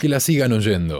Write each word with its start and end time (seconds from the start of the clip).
Que 0.00 0.08
la 0.08 0.18
sigan 0.18 0.52
oyendo. 0.52 0.98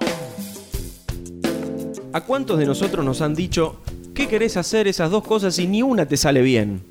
¿A 2.12 2.21
cuántos 2.21 2.58
de 2.58 2.67
nosotros 2.67 3.03
nos 3.03 3.23
han 3.23 3.34
dicho, 3.34 3.80
¿qué 4.12 4.29
querés 4.29 4.58
hacer 4.58 4.87
esas 4.88 5.11
dos 5.11 5.25
cosas 5.26 5.58
y 5.58 5.67
ni 5.67 5.80
una 5.80 6.04
te 6.04 6.19
sale 6.19 6.42
bien? 6.42 6.82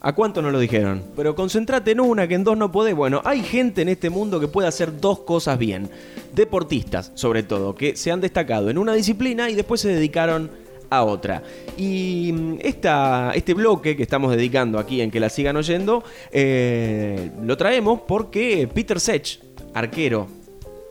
¿A 0.00 0.14
cuántos 0.14 0.42
nos 0.42 0.50
lo 0.50 0.58
dijeron? 0.58 1.02
Pero 1.14 1.34
concentrate 1.34 1.90
en 1.90 2.00
una, 2.00 2.26
que 2.26 2.36
en 2.36 2.44
dos 2.44 2.56
no 2.56 2.72
podés. 2.72 2.94
Bueno, 2.94 3.20
hay 3.22 3.42
gente 3.42 3.82
en 3.82 3.90
este 3.90 4.08
mundo 4.08 4.40
que 4.40 4.48
puede 4.48 4.66
hacer 4.66 4.98
dos 4.98 5.18
cosas 5.20 5.58
bien. 5.58 5.90
Deportistas, 6.34 7.12
sobre 7.14 7.42
todo, 7.42 7.74
que 7.74 7.96
se 7.96 8.10
han 8.10 8.22
destacado 8.22 8.70
en 8.70 8.78
una 8.78 8.94
disciplina 8.94 9.50
y 9.50 9.54
después 9.54 9.82
se 9.82 9.88
dedicaron 9.88 10.50
a 10.88 11.04
otra. 11.04 11.42
Y 11.76 12.32
mm, 12.32 12.58
esta, 12.62 13.32
este 13.34 13.52
bloque 13.52 13.94
que 13.94 14.02
estamos 14.02 14.34
dedicando 14.34 14.78
aquí 14.78 15.02
en 15.02 15.10
que 15.10 15.20
la 15.20 15.28
sigan 15.28 15.56
oyendo, 15.56 16.02
eh, 16.32 17.30
lo 17.42 17.58
traemos 17.58 18.00
porque 18.08 18.66
Peter 18.72 18.98
Sech, 18.98 19.38
arquero 19.74 20.35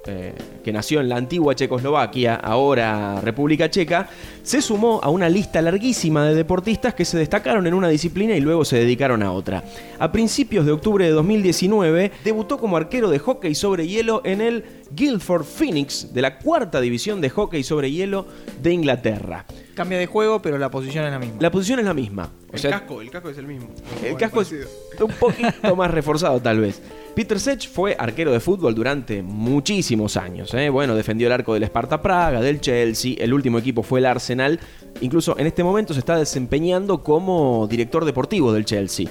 eh, 0.08 0.34
que 0.64 0.72
nació 0.72 1.00
en 1.00 1.10
la 1.10 1.18
antigua 1.18 1.56
Checoslovaquia, 1.56 2.36
ahora 2.36 3.20
República 3.22 3.70
Checa, 3.70 4.08
se 4.44 4.62
sumó 4.62 5.00
a 5.02 5.10
una 5.10 5.30
lista 5.30 5.62
larguísima 5.62 6.26
de 6.26 6.36
deportistas 6.36 6.94
que 6.94 7.06
se 7.06 7.18
destacaron 7.18 7.66
en 7.66 7.74
una 7.74 7.88
disciplina 7.88 8.36
y 8.36 8.40
luego 8.40 8.66
se 8.66 8.78
dedicaron 8.78 9.24
a 9.24 9.32
otra. 9.32 9.64
A 9.98 10.12
principios 10.12 10.66
de 10.66 10.72
octubre 10.74 11.06
de 11.06 11.12
2019 11.12 12.12
debutó 12.24 12.60
como 12.60 12.78
arquero 12.78 13.10
de 13.10 13.20
hockey 13.20 13.56
sobre 13.56 13.88
hielo 13.88 14.22
en 14.26 14.42
el 14.42 14.64
Guildford 14.92 15.44
Phoenix 15.44 16.14
de 16.14 16.22
la 16.22 16.38
cuarta 16.40 16.80
división 16.82 17.22
de 17.22 17.30
hockey 17.30 17.64
sobre 17.64 17.92
hielo 17.92 18.26
de 18.62 18.72
Inglaterra. 18.74 19.46
Cambia 19.74 19.98
de 19.98 20.06
juego, 20.08 20.42
pero 20.42 20.58
la 20.58 20.70
posición 20.72 21.06
es 21.06 21.12
la 21.12 21.20
misma. 21.20 21.38
La 21.40 21.52
posición 21.52 21.80
es 21.80 21.86
la 21.86 21.94
misma. 21.94 22.32
O 22.50 22.54
El 22.54 22.60
sea, 22.60 22.72
casco, 22.72 23.02
el 23.02 23.10
casco 23.12 23.30
es 23.30 23.38
el 23.38 23.48
mismo. 23.48 23.68
el 23.96 24.02
Bueno, 24.02 24.18
casco 24.18 24.42
es 24.42 24.48
parecido. 24.50 25.06
un 25.06 25.12
poquito 25.14 25.76
más 25.76 25.92
reforzado 25.92 26.40
tal 26.40 26.60
vez. 26.62 26.82
Peter 27.14 27.40
Sech 27.40 27.70
fue 27.70 27.96
arquero 27.98 28.32
de 28.32 28.40
fútbol 28.40 28.76
durante 28.76 29.22
muchísimos 29.22 30.18
años. 30.18 30.54
¿eh? 30.54 30.70
Bueno, 30.70 30.96
defendió 30.96 31.28
el 31.28 31.34
arco 31.34 31.54
del 31.54 31.64
Sparta 31.64 32.02
Praga, 32.02 32.42
del 32.42 32.60
Chelsea, 32.62 33.16
el 33.20 33.34
último 33.34 33.58
equipo 33.58 33.84
fue 33.84 34.00
el 34.00 34.06
Arsenal. 34.06 34.60
Incluso 35.02 35.38
en 35.38 35.48
este 35.48 35.64
momento 35.64 35.94
se 35.94 36.00
está 36.00 36.18
desempeñando 36.18 37.04
como 37.04 37.68
director 37.68 38.06
deportivo 38.06 38.52
del 38.54 38.66
Chelsea. 38.66 39.08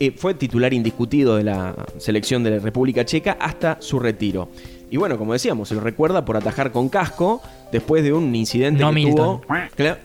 Eh, 0.00 0.12
fue 0.16 0.34
titular 0.34 0.74
indiscutido 0.74 1.36
de 1.36 1.44
la 1.44 1.74
selección 1.98 2.42
de 2.42 2.50
la 2.50 2.58
República 2.58 3.04
Checa 3.04 3.36
hasta 3.40 3.76
su 3.80 4.00
retiro. 4.00 4.48
Y 4.90 4.96
bueno, 4.96 5.18
como 5.18 5.32
decíamos, 5.32 5.68
se 5.68 5.74
lo 5.74 5.80
recuerda 5.80 6.24
por 6.24 6.36
atajar 6.36 6.70
con 6.70 6.88
casco 6.88 7.42
después 7.72 8.04
de 8.04 8.12
un 8.12 8.34
incidente 8.36 8.80
No 8.82 8.90
que 8.90 8.94
Milton. 8.94 9.40
tuvo. 9.40 9.54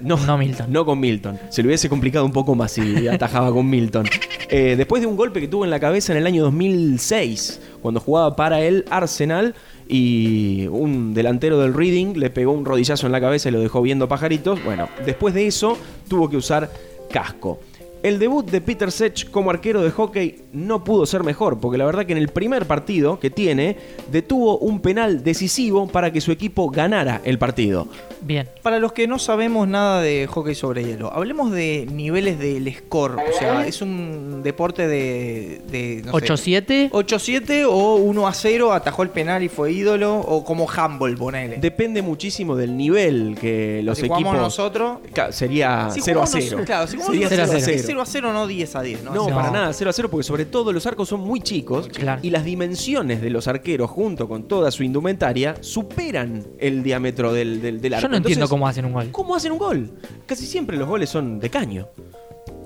No, 0.02 0.18
No 0.26 0.38
Milton. 0.38 0.66
no 0.72 0.86
con 0.86 1.00
Milton. 1.00 1.40
Se 1.50 1.62
le 1.62 1.68
hubiese 1.68 1.90
complicado 1.90 2.26
un 2.26 2.32
poco 2.32 2.56
más 2.56 2.72
si 2.72 3.08
atajaba 3.08 3.52
con 3.52 3.70
Milton. 3.70 4.08
Eh, 4.50 4.76
después 4.78 5.02
de 5.02 5.08
un 5.08 5.16
golpe 5.16 5.40
que 5.42 5.48
tuvo 5.48 5.64
en 5.64 5.70
la 5.70 5.80
cabeza 5.80 6.12
en 6.14 6.18
el 6.20 6.26
año 6.26 6.44
2006, 6.44 7.62
cuando 7.82 8.00
jugaba 8.00 8.36
para 8.36 8.62
el 8.62 8.86
Arsenal 8.90 9.54
y 9.88 10.68
un 10.68 11.14
delantero 11.14 11.60
del 11.60 11.74
Reading 11.74 12.14
le 12.18 12.30
pegó 12.30 12.52
un 12.54 12.66
rodillazo 12.66 13.06
en 13.06 13.12
la 13.12 13.22
cabeza 13.22 13.50
y 13.50 13.52
lo 13.52 13.60
dejó 13.60 13.82
viendo 13.82 14.08
pajaritos. 14.08 14.64
Bueno, 14.64 14.88
después 15.06 15.34
de 15.34 15.46
eso 15.48 15.78
tuvo 16.08 16.30
que 16.30 16.38
usar 16.38 16.70
casco. 17.12 17.60
El 18.02 18.18
debut 18.18 18.50
de 18.50 18.62
Peter 18.62 18.92
Sech 18.92 19.30
como 19.30 19.50
arquero 19.50 19.82
de 19.82 19.92
hockey 19.92 20.44
no 20.54 20.84
pudo 20.86 21.06
ser 21.06 21.24
mejor, 21.24 21.60
porque 21.60 21.78
la 21.78 21.86
verdad 21.86 22.06
que 22.06 22.14
en 22.14 22.18
el 22.18 22.30
primer 22.30 22.66
partido 22.66 23.20
que 23.20 23.30
tiene, 23.30 23.76
detuvo 24.10 24.58
un 24.60 24.80
penal 24.80 25.22
decisivo 25.24 25.88
para 25.88 26.12
que 26.12 26.22
su 26.22 26.32
equipo 26.32 26.70
ganara 26.70 27.20
el 27.26 27.38
partido. 27.38 27.88
Bien. 28.22 28.48
Para 28.62 28.80
los 28.80 28.94
que 28.94 29.08
no 29.08 29.20
sabemos 29.20 29.68
nada 29.68 30.02
de 30.02 30.28
hockey 30.28 30.56
sobre 30.56 30.84
hielo, 30.86 31.12
hablemos 31.14 31.52
de 31.52 31.88
niveles 31.92 32.40
del 32.40 32.74
score. 32.74 33.16
O 33.16 33.38
sea, 33.38 33.66
es 33.68 33.82
un 33.82 34.44
deporte 34.44 34.88
de. 34.88 35.62
de 35.70 36.02
no 36.06 36.18
sé, 36.20 36.26
8-7. 36.28 36.92
8-7 36.92 37.66
o 37.70 37.96
1 37.96 38.28
a 38.28 38.34
0, 38.34 38.74
atajó 38.74 39.04
el 39.04 39.10
penal 39.10 39.44
y 39.44 39.50
fue 39.50 39.72
ídolo, 39.74 40.20
o 40.20 40.44
como 40.46 40.68
handball, 40.70 41.16
ponele. 41.18 41.58
Depende 41.58 42.02
muchísimo 42.02 42.56
del 42.56 42.76
nivel 42.78 43.38
que 43.40 43.82
los 43.84 43.98
si 43.98 44.08
jugamos 44.08 44.28
equipos. 44.34 44.42
nosotros. 44.42 44.98
Sería 45.32 45.90
Si 45.92 46.02
0 46.02 46.22
a 46.22 46.26
jugamos 46.26 46.44
0. 46.46 46.58
nos- 46.58 46.66
Claro, 46.66 46.88
si 46.88 46.96
jugamos 46.98 47.14
Sería 47.16 47.30
0 47.30 47.44
a 47.44 47.46
nosotros, 47.46 47.66
0. 47.66 47.89
Es 47.90 47.96
0 47.96 48.02
a 48.02 48.06
0, 48.06 48.34
no 48.34 48.48
10 48.48 48.76
a 48.76 48.82
10. 48.82 49.04
No, 49.04 49.14
No, 49.14 49.28
Es- 49.28 49.34
para 49.34 49.48
No. 49.48 49.54
nada, 49.54 49.74
0 49.74 49.90
a 49.90 49.94
0, 49.94 50.10
porque 50.10 50.24
sobre 50.24 50.46
todo 50.46 50.72
los 50.74 50.86
arcos 50.86 51.10
son 51.10 51.22
muy 51.22 51.42
chicos 51.42 51.88
Claro. 51.90 52.22
y 52.24 52.30
las 52.30 52.44
dimensiones 52.46 53.22
de 53.22 53.30
los 53.30 53.48
arqueros 53.48 53.90
junto 53.90 54.28
con 54.28 54.48
toda 54.48 54.72
su 54.72 54.84
indumentaria 54.84 55.56
superan 55.62 56.46
el 56.60 56.84
diámetro 56.84 57.34
del, 57.34 57.62
del, 57.62 57.82
del 57.82 57.94
arco. 57.94 58.04
Yo 58.04 58.10
no 58.10 58.18
entiendo 58.18 58.46
Entonces, 58.46 58.50
cómo 58.50 58.68
hacen 58.68 58.86
un 58.86 58.94
gol. 58.94 59.10
¿Cómo 59.12 59.36
hacen 59.36 59.52
un 59.52 59.58
gol? 59.58 59.92
Casi 60.26 60.46
siempre 60.46 60.78
los 60.78 60.88
goles 60.88 61.10
son 61.10 61.40
de 61.40 61.50
caño. 61.50 61.88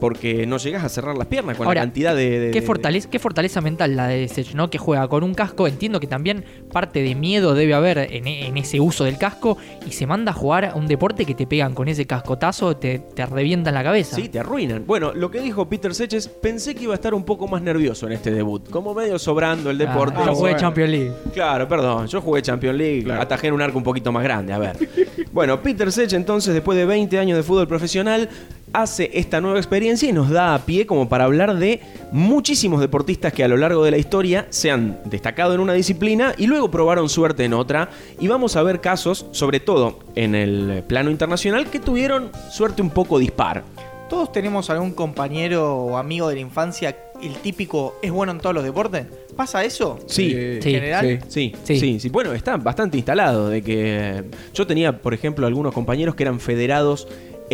Porque 0.04 0.46
no 0.46 0.58
llegas 0.58 0.84
a 0.84 0.90
cerrar 0.90 1.18
las 1.18 1.28
piernas 1.28 1.56
con 1.56 1.66
Ahora, 1.66 1.80
la 1.80 1.86
cantidad 1.86 2.14
de. 2.14 2.38
de- 2.40 2.52
Qué 2.52 2.62
fortaleza, 2.62 3.10
qué 3.10 3.20
fortaleza 3.20 3.62
mental 3.62 3.96
la 3.96 4.08
de 4.10 4.28
Sech, 4.28 4.54
¿no? 4.54 4.70
Que 4.70 4.78
juega 4.78 5.08
con 5.08 5.24
un 5.24 5.34
casco. 5.34 5.66
Entiendo 5.66 6.02
que 6.02 6.08
también 6.08 6.44
parte 6.74 7.02
de 7.02 7.16
miedo 7.16 7.56
debe 7.56 7.74
haber 7.74 8.00
en, 8.00 8.28
en 8.28 8.58
ese 8.58 8.82
uso 8.82 9.06
del 9.06 9.18
casco. 9.18 9.58
Y 9.88 9.92
se 9.94 10.06
manda 10.06 10.32
a 10.32 10.36
jugar 10.36 10.66
a 10.66 10.76
un 10.76 10.88
deporte 10.88 11.26
que 11.26 11.34
te 11.36 11.48
pegan 11.48 11.74
con 11.74 11.88
ese 11.88 12.06
cascotazo, 12.06 12.76
te, 12.76 13.00
te 13.00 13.26
revientan 13.26 13.74
la 13.74 13.82
cabeza. 13.84 14.18
Sí, 14.18 14.28
te 14.28 14.40
arruinan. 14.40 14.84
Bueno, 14.86 15.14
lo 15.14 15.32
que 15.32 15.40
dijo 15.40 15.70
Peter 15.70 15.96
Sech 15.96 16.12
es, 16.12 16.28
pensé 16.28 16.76
que 16.76 16.84
iba 16.84 16.94
a 16.94 16.96
estar 16.96 17.14
un 17.14 17.24
poco 17.24 17.48
más 17.48 17.62
nervioso 17.62 18.06
en 18.06 18.12
este 18.12 18.30
debut. 18.32 18.70
Como 18.70 18.94
medio 18.94 19.18
sobrando 19.18 19.70
el 19.70 19.78
deporte. 19.78 20.16
Ah, 20.18 20.26
yo 20.26 20.32
Yo 20.32 20.36
jugué 20.36 20.42
bueno. 20.52 20.58
Champions 20.60 20.90
League. 20.92 21.12
Claro, 21.34 21.66
perdón, 21.70 22.08
yo 22.08 22.20
jugué 22.20 22.42
Champions 22.42 22.78
League, 22.78 23.04
Claro. 23.06 23.22
atajé 23.22 23.48
en 23.48 23.54
un 23.54 23.62
arco 23.62 23.78
un 23.78 23.86
poquito 23.86 24.12
más 24.12 24.24
grande, 24.24 24.52
a 24.52 24.58
ver. 24.58 24.76
Bueno, 25.32 25.60
Peter 25.64 25.92
Sech 25.92 26.14
entonces, 26.14 26.54
después 26.54 26.78
de 26.78 26.86
20 26.86 27.18
años 27.18 27.36
de 27.38 27.42
fútbol 27.44 27.68
profesional, 27.68 28.30
hace 28.74 29.12
esta 29.14 29.40
nueva 29.40 29.60
experiencia 29.60 30.10
y 30.10 30.12
nos 30.14 30.30
da 30.30 30.56
a 30.56 30.66
pie 30.66 30.86
como 30.86 31.08
para 31.08 31.26
hablar 31.26 31.58
de 31.58 31.80
muchísimos 32.12 32.82
deportistas 32.82 33.32
que 33.32 33.44
a 33.44 33.48
lo 33.48 33.56
largo 33.58 33.86
de 33.86 33.92
la 33.92 33.98
historia 33.98 34.48
se 34.50 34.72
han 34.72 35.00
destacado 35.06 35.54
en 35.54 35.60
una 35.60 35.74
disciplina 35.74 36.34
y 36.38 36.48
luego 36.48 36.72
probaron 36.72 37.08
suerte 37.08 37.46
en 37.46 37.54
otra. 37.54 37.90
Y 38.20 38.28
vamos 38.28 38.56
a 38.56 38.64
ver 38.64 38.82
casos, 38.82 39.28
sobre 39.32 39.60
todo 39.60 40.00
en 40.16 40.36
el 40.36 40.84
plano 40.88 41.12
internacional, 41.12 41.68
que 41.70 41.80
tuvieron 41.80 42.32
suerte 42.52 42.82
un 42.82 42.90
poco 42.90 43.20
dispar. 43.20 43.64
Todos 44.10 44.32
tenemos 44.32 44.70
algún 44.70 44.92
compañero 44.92 45.76
o 45.76 45.98
amigo 45.98 46.28
de 46.30 46.36
la 46.36 46.42
infancia, 46.42 46.96
el 47.22 47.34
típico 47.38 47.96
es 48.02 48.12
bueno 48.12 48.32
en 48.32 48.40
todos 48.40 48.54
los 48.54 48.64
deportes. 48.64 49.06
¿Pasa 49.36 49.64
eso? 49.64 49.98
Sí, 50.08 50.32
Eh, 50.36 50.60
Sí. 50.62 50.72
general? 50.72 51.20
Sí, 51.30 51.54
sí, 51.64 51.80
Sí. 51.80 52.00
sí, 52.00 52.10
Bueno, 52.10 52.34
está 52.34 52.58
bastante 52.58 52.98
instalado 52.98 53.50
de 53.50 53.62
que 53.64 54.24
yo 54.54 54.68
tenía, 54.68 55.02
por 55.02 55.14
ejemplo, 55.14 55.48
algunos 55.48 55.74
compañeros 55.74 56.14
que 56.16 56.24
eran 56.24 56.40
federados 56.40 57.08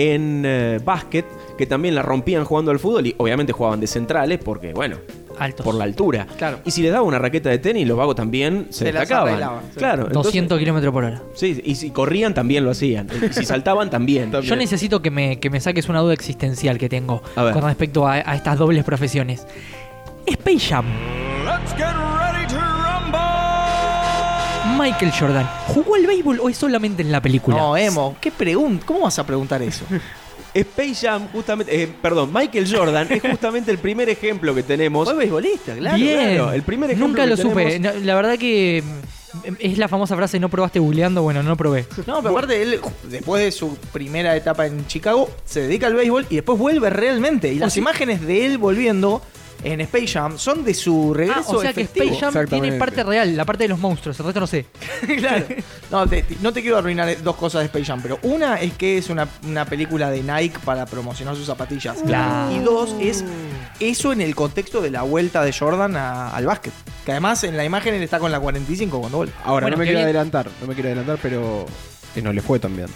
en 0.07 0.43
eh, 0.45 0.79
básquet, 0.83 1.25
que 1.57 1.65
también 1.65 1.95
la 1.95 2.01
rompían 2.01 2.45
jugando 2.45 2.71
al 2.71 2.79
fútbol 2.79 3.07
y 3.07 3.15
obviamente 3.17 3.51
jugaban 3.53 3.79
de 3.79 3.87
centrales 3.87 4.39
porque, 4.43 4.71
bueno, 4.73 4.97
Altos. 5.37 5.65
por 5.65 5.75
la 5.75 5.83
altura. 5.83 6.25
Claro. 6.37 6.59
Y 6.65 6.71
si 6.71 6.81
les 6.81 6.91
daba 6.91 7.03
una 7.03 7.19
raqueta 7.19 7.49
de 7.49 7.57
tenis, 7.59 7.87
los 7.87 7.97
vagos 7.97 8.15
también 8.15 8.67
se, 8.69 8.79
Se 8.79 8.85
destacaban. 8.85 9.27
arreglaban, 9.29 9.63
sí. 9.71 9.77
Claro, 9.77 10.01
entonces- 10.07 10.23
200 10.33 10.59
kilómetros 10.59 10.93
por 10.93 11.03
hora. 11.03 11.21
sí, 11.33 11.61
y 11.65 11.75
si 11.75 11.91
corrían 11.91 12.33
también 12.33 12.63
lo 12.63 12.71
hacían. 12.71 13.07
Y 13.29 13.33
si 13.33 13.45
saltaban 13.45 13.89
también. 13.91 14.31
Yo 14.41 14.55
necesito 14.55 15.01
que 15.01 15.11
me, 15.11 15.39
que 15.39 15.49
me 15.49 15.59
saques 15.59 15.89
una 15.89 15.99
duda 15.99 16.13
existencial 16.13 16.77
que 16.77 16.88
tengo 16.89 17.21
con 17.35 17.61
respecto 17.63 18.07
a, 18.07 18.13
a 18.15 18.35
estas 18.35 18.57
dobles 18.57 18.83
profesiones. 18.83 19.45
Space 20.25 20.59
Jam. 20.59 20.85
Michael 24.79 25.12
Jordan, 25.12 25.50
¿jugó 25.67 25.95
al 25.95 26.07
béisbol 26.07 26.40
o 26.40 26.47
es 26.47 26.56
solamente 26.56 27.01
en 27.01 27.12
la 27.12 27.22
película? 27.22 27.57
No, 27.57 27.75
Emo, 27.75 28.16
¿qué 28.22 28.31
pregunta? 28.31 28.85
¿Cómo 28.85 29.01
vas 29.01 29.19
a 29.19 29.25
preguntar 29.25 29.62
eso? 29.62 29.84
Space 30.53 31.06
Jam, 31.06 31.28
justamente, 31.34 31.84
eh, 31.84 31.94
perdón, 32.01 32.31
Michael 32.34 32.66
Jordan 32.73 33.07
es 33.12 33.22
justamente 33.22 33.72
el 33.72 33.78
primer 33.78 34.07
ejemplo 34.07 34.56
que 34.56 34.63
tenemos. 34.63 35.06
Fue 35.06 35.18
beisbolista, 35.18 35.75
claro. 35.75 35.97
Bien. 35.97 36.35
claro, 36.35 36.53
el 36.53 36.63
primer 36.63 36.91
ejemplo 36.91 37.07
Nunca 37.09 37.23
que 37.23 37.29
lo 37.29 37.35
supe. 37.35 37.78
No, 37.78 37.91
la 37.91 38.16
verdad 38.16 38.38
que 38.38 38.81
mm, 39.44 39.56
es 39.59 39.78
la 39.78 39.89
famosa 39.89 40.16
frase, 40.16 40.39
no 40.39 40.47
probaste 40.47 40.79
googleando, 40.79 41.23
bueno, 41.23 41.44
no 41.44 41.57
probé. 41.57 41.85
No, 42.07 42.22
pero 42.22 42.29
aparte 42.29 42.62
él, 42.62 42.79
después 43.03 43.44
de 43.44 43.51
su 43.51 43.75
primera 43.91 44.34
etapa 44.38 44.66
en 44.66 44.88
Chicago, 44.88 45.29
se 45.44 45.59
dedica 45.59 45.88
al 45.88 45.94
béisbol 45.94 46.25
y 46.29 46.35
después 46.35 46.57
vuelve 46.57 46.89
realmente. 46.89 47.51
Y 47.51 47.59
las 47.59 47.75
imágenes 47.75 48.22
de 48.22 48.45
él 48.45 48.57
volviendo 48.57 49.22
en 49.63 49.81
Space 49.81 50.07
Jam 50.07 50.37
son 50.37 50.63
de 50.63 50.73
su 50.73 51.11
Ah, 51.13 51.17
regreso 51.17 51.57
o 51.57 51.61
sea 51.61 51.73
que 51.73 51.81
efectivo. 51.81 52.13
Space 52.15 52.31
Jam 52.31 52.47
tiene 52.47 52.71
parte 52.77 53.03
real, 53.03 53.35
la 53.35 53.45
parte 53.45 53.63
de 53.65 53.67
los 53.69 53.79
monstruos, 53.79 54.17
el 54.19 54.25
resto 54.25 54.39
no 54.39 54.47
sé. 54.47 54.65
claro. 55.17 55.45
No 55.91 56.07
te, 56.07 56.23
te- 56.23 56.37
no 56.41 56.53
te 56.53 56.61
quiero 56.61 56.77
arruinar 56.77 57.21
dos 57.23 57.35
cosas 57.35 57.61
de 57.61 57.65
Space 57.65 57.85
Jam, 57.85 58.00
pero 58.01 58.19
una 58.23 58.56
es 58.61 58.73
que 58.73 58.97
es 58.97 59.09
una, 59.09 59.27
una 59.47 59.65
película 59.65 60.09
de 60.09 60.23
Nike 60.23 60.59
para 60.63 60.85
promocionar 60.85 61.35
sus 61.35 61.45
zapatillas. 61.45 61.97
Claro. 62.06 62.56
Y 62.56 62.59
dos 62.59 62.95
es 63.01 63.23
eso 63.79 64.13
en 64.13 64.21
el 64.21 64.35
contexto 64.35 64.81
de 64.81 64.91
la 64.91 65.01
vuelta 65.01 65.44
de 65.44 65.51
Jordan 65.53 65.95
a- 65.95 66.29
al 66.35 66.45
básquet. 66.45 66.73
Que 67.05 67.12
además 67.12 67.44
en 67.44 67.57
la 67.57 67.65
imagen 67.65 67.94
él 67.94 68.03
está 68.03 68.19
con 68.19 68.31
la 68.31 68.39
45 68.39 69.00
cuando 69.00 69.17
vuelve. 69.17 69.33
Ahora, 69.44 69.65
Bueno, 69.65 69.77
no 69.77 69.79
me 69.79 69.85
quiero 69.85 70.00
bien. 70.00 70.05
adelantar, 70.05 70.47
no 70.62 70.67
me 70.67 70.73
quiero 70.73 70.89
adelantar, 70.89 71.17
pero 71.21 71.65
que 72.13 72.21
no 72.21 72.31
le 72.33 72.41
fue 72.41 72.59
tan 72.59 72.75
bien. 72.75 72.88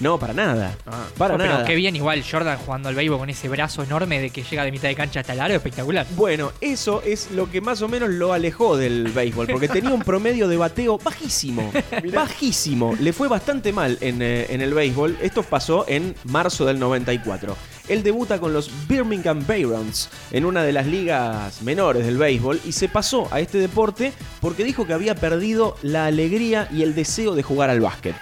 No, 0.00 0.18
para 0.18 0.32
nada. 0.32 0.74
para 1.18 1.34
Oh, 1.34 1.38
pero 1.38 1.52
nada. 1.52 1.64
qué 1.64 1.74
bien 1.74 1.94
igual 1.94 2.24
Jordan 2.28 2.58
jugando 2.58 2.88
al 2.88 2.94
béisbol 2.94 3.18
con 3.18 3.30
ese 3.30 3.48
brazo 3.48 3.82
enorme 3.82 4.18
de 4.20 4.30
que 4.30 4.42
llega 4.42 4.64
de 4.64 4.72
mitad 4.72 4.88
de 4.88 4.94
cancha 4.94 5.20
hasta 5.20 5.34
el 5.34 5.40
aro, 5.40 5.54
espectacular. 5.54 6.06
Bueno, 6.16 6.52
eso 6.60 7.02
es 7.04 7.30
lo 7.32 7.50
que 7.50 7.60
más 7.60 7.82
o 7.82 7.88
menos 7.88 8.08
lo 8.08 8.32
alejó 8.32 8.76
del 8.78 9.08
béisbol, 9.08 9.46
porque 9.46 9.68
tenía 9.68 9.90
un 9.90 10.00
promedio 10.02 10.48
de 10.48 10.56
bateo 10.56 10.98
bajísimo. 10.98 11.70
bajísimo. 12.14 12.96
Le 12.98 13.12
fue 13.12 13.28
bastante 13.28 13.72
mal 13.72 13.98
en, 14.00 14.22
eh, 14.22 14.46
en 14.48 14.62
el 14.62 14.72
béisbol. 14.72 15.18
Esto 15.20 15.42
pasó 15.42 15.84
en 15.86 16.14
marzo 16.24 16.64
del 16.64 16.78
94. 16.78 17.56
él 17.88 18.02
debuta 18.02 18.38
con 18.38 18.52
los 18.52 18.70
Birmingham 18.88 19.44
Barons 19.46 20.08
en 20.30 20.44
una 20.44 20.62
de 20.62 20.72
las 20.72 20.86
ligas 20.86 21.60
menores 21.62 22.06
del 22.06 22.16
béisbol 22.16 22.60
y 22.64 22.72
se 22.72 22.88
pasó 22.88 23.28
a 23.32 23.40
este 23.40 23.58
deporte 23.58 24.12
porque 24.40 24.64
dijo 24.64 24.86
que 24.86 24.92
había 24.94 25.14
perdido 25.14 25.76
la 25.82 26.06
alegría 26.06 26.68
y 26.72 26.82
el 26.82 26.94
deseo 26.94 27.34
de 27.34 27.42
jugar 27.42 27.68
al 27.68 27.80
básquet. 27.80 28.14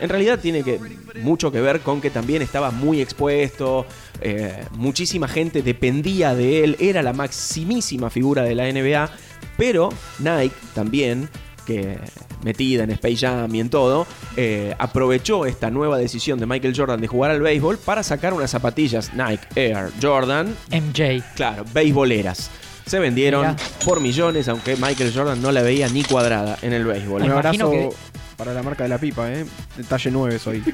En 0.00 0.08
realidad 0.08 0.38
tiene 0.40 0.62
que, 0.62 0.80
mucho 1.22 1.52
que 1.52 1.60
ver 1.60 1.80
con 1.80 2.00
que 2.00 2.10
también 2.10 2.42
estaba 2.42 2.70
muy 2.70 3.00
expuesto, 3.00 3.86
eh, 4.20 4.64
muchísima 4.72 5.28
gente 5.28 5.62
dependía 5.62 6.34
de 6.34 6.64
él, 6.64 6.76
era 6.80 7.02
la 7.02 7.12
maximísima 7.12 8.10
figura 8.10 8.42
de 8.42 8.54
la 8.54 8.64
NBA, 8.72 9.10
pero 9.56 9.90
Nike 10.18 10.54
también, 10.74 11.28
que 11.66 11.98
metida 12.42 12.84
en 12.84 12.90
Space 12.92 13.16
Jam 13.18 13.54
y 13.54 13.60
en 13.60 13.68
todo, 13.68 14.06
eh, 14.36 14.74
aprovechó 14.78 15.44
esta 15.44 15.70
nueva 15.70 15.98
decisión 15.98 16.38
de 16.40 16.46
Michael 16.46 16.74
Jordan 16.76 17.00
de 17.00 17.06
jugar 17.06 17.30
al 17.30 17.40
béisbol 17.42 17.76
para 17.78 18.02
sacar 18.02 18.32
unas 18.32 18.50
zapatillas 18.50 19.12
Nike 19.14 19.46
Air 19.56 19.90
Jordan, 20.00 20.54
MJ. 20.70 21.22
claro, 21.36 21.64
beisboleras. 21.74 22.50
Se 22.86 22.98
vendieron 22.98 23.54
por 23.84 24.00
millones, 24.00 24.48
aunque 24.48 24.74
Michael 24.76 25.12
Jordan 25.14 25.40
no 25.40 25.52
la 25.52 25.62
veía 25.62 25.88
ni 25.88 26.02
cuadrada 26.02 26.58
en 26.62 26.72
el 26.72 26.84
béisbol. 26.84 27.22
Un 27.22 27.28
Me 27.28 27.34
imagino 27.34 27.66
abrazo 27.66 27.90
que- 27.90 28.19
para 28.40 28.54
la 28.54 28.62
marca 28.62 28.84
de 28.84 28.88
la 28.88 28.96
pipa, 28.96 29.30
¿eh? 29.30 29.44
Talle 29.86 30.10
9 30.10 30.38
soy. 30.38 30.64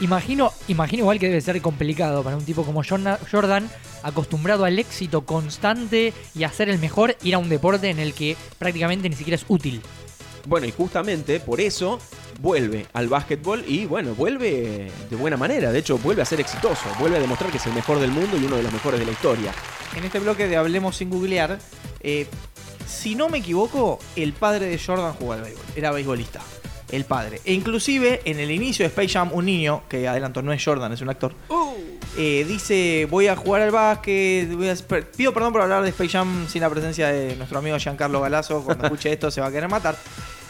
Imagino, 0.00 0.52
imagino 0.66 1.02
igual 1.02 1.20
que 1.20 1.28
debe 1.28 1.40
ser 1.40 1.62
complicado 1.62 2.24
para 2.24 2.36
un 2.36 2.44
tipo 2.44 2.64
como 2.64 2.82
Jordan, 2.82 3.70
acostumbrado 4.02 4.64
al 4.64 4.80
éxito 4.80 5.24
constante 5.24 6.12
y 6.34 6.42
a 6.42 6.50
ser 6.50 6.70
el 6.70 6.80
mejor, 6.80 7.16
ir 7.22 7.36
a 7.36 7.38
un 7.38 7.48
deporte 7.48 7.88
en 7.88 8.00
el 8.00 8.14
que 8.14 8.36
prácticamente 8.58 9.08
ni 9.08 9.14
siquiera 9.14 9.36
es 9.36 9.44
útil. 9.46 9.80
Bueno, 10.48 10.66
y 10.66 10.72
justamente 10.72 11.38
por 11.38 11.60
eso 11.60 12.00
vuelve 12.40 12.86
al 12.92 13.06
básquetbol 13.06 13.62
y 13.64 13.86
bueno, 13.86 14.16
vuelve 14.16 14.90
de 15.08 15.16
buena 15.16 15.36
manera. 15.36 15.70
De 15.70 15.78
hecho, 15.78 15.98
vuelve 15.98 16.22
a 16.22 16.24
ser 16.24 16.40
exitoso, 16.40 16.82
vuelve 16.98 17.18
a 17.18 17.20
demostrar 17.20 17.52
que 17.52 17.58
es 17.58 17.66
el 17.66 17.74
mejor 17.74 18.00
del 18.00 18.10
mundo 18.10 18.36
y 18.36 18.44
uno 18.44 18.56
de 18.56 18.64
los 18.64 18.72
mejores 18.72 18.98
de 18.98 19.06
la 19.06 19.12
historia. 19.12 19.52
En 19.96 20.02
este 20.02 20.18
bloque 20.18 20.48
de 20.48 20.56
Hablemos 20.56 20.96
sin 20.96 21.10
googlear, 21.10 21.60
eh, 22.00 22.26
si 22.90 23.14
no 23.14 23.28
me 23.28 23.38
equivoco, 23.38 23.98
el 24.16 24.32
padre 24.32 24.66
de 24.66 24.78
Jordan 24.78 25.12
jugaba 25.14 25.36
al 25.36 25.42
béisbol. 25.44 25.64
Era 25.76 25.90
beisbolista. 25.92 26.40
El 26.90 27.04
padre. 27.04 27.40
E 27.44 27.52
inclusive, 27.52 28.20
en 28.24 28.40
el 28.40 28.50
inicio 28.50 28.82
de 28.82 28.88
Space 28.88 29.10
Jam, 29.10 29.30
un 29.32 29.44
niño, 29.46 29.84
que 29.88 30.08
adelanto 30.08 30.42
no 30.42 30.52
es 30.52 30.62
Jordan, 30.64 30.92
es 30.92 31.00
un 31.00 31.08
actor, 31.08 31.32
eh, 32.18 32.44
dice, 32.48 33.06
voy 33.08 33.28
a 33.28 33.36
jugar 33.36 33.62
al 33.62 33.70
básquet, 33.70 34.52
voy 34.52 34.68
a- 34.68 34.74
pido 35.16 35.32
perdón 35.32 35.52
por 35.52 35.62
hablar 35.62 35.84
de 35.84 35.90
Space 35.90 36.10
Jam 36.10 36.48
sin 36.48 36.60
la 36.62 36.68
presencia 36.68 37.06
de 37.12 37.36
nuestro 37.36 37.60
amigo 37.60 37.78
Giancarlo 37.78 38.20
Galazo, 38.20 38.64
cuando 38.64 38.84
escuche 38.86 39.12
esto 39.12 39.30
se 39.30 39.40
va 39.40 39.46
a 39.46 39.52
querer 39.52 39.68
matar. 39.68 39.96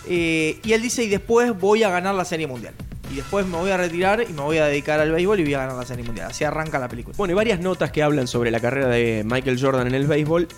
Eh, 0.09 0.59
y 0.65 0.73
él 0.73 0.81
dice, 0.81 1.05
y 1.05 1.09
después 1.09 1.53
voy 1.59 1.83
a 1.83 1.91
ganar 1.91 2.15
la 2.15 2.25
Serie 2.25 2.47
Mundial. 2.47 2.73
Y 3.13 3.17
después 3.17 3.45
me 3.45 3.59
voy 3.59 3.71
a 3.71 3.77
retirar 3.77 4.23
y 4.27 4.33
me 4.33 4.41
voy 4.41 4.57
a 4.59 4.65
dedicar 4.67 4.99
al 4.99 5.11
béisbol 5.13 5.41
y 5.41 5.43
voy 5.43 5.55
a 5.55 5.59
ganar 5.59 5.77
la 5.77 5.85
Serie 5.85 6.05
Mundial. 6.05 6.31
Así 6.31 6.45
arranca 6.45 6.79
la 6.79 6.89
película. 6.89 7.15
Bueno, 7.19 7.33
y 7.33 7.35
varias 7.35 7.61
notas 7.61 7.91
que 7.91 8.03
hablan 8.03 8.27
sobre 8.29 8.51
la 8.51 8.61
carrera 8.61 8.89
de 8.89 9.25
Michael 9.27 9.61
Jordan 9.61 9.89
en 9.89 9.95
el 9.95 10.07
béisbol 10.07 10.49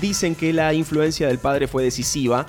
dicen 0.00 0.34
que 0.34 0.52
la 0.52 0.72
influencia 0.74 1.28
del 1.28 1.38
padre 1.38 1.66
fue 1.68 1.82
decisiva. 1.82 2.46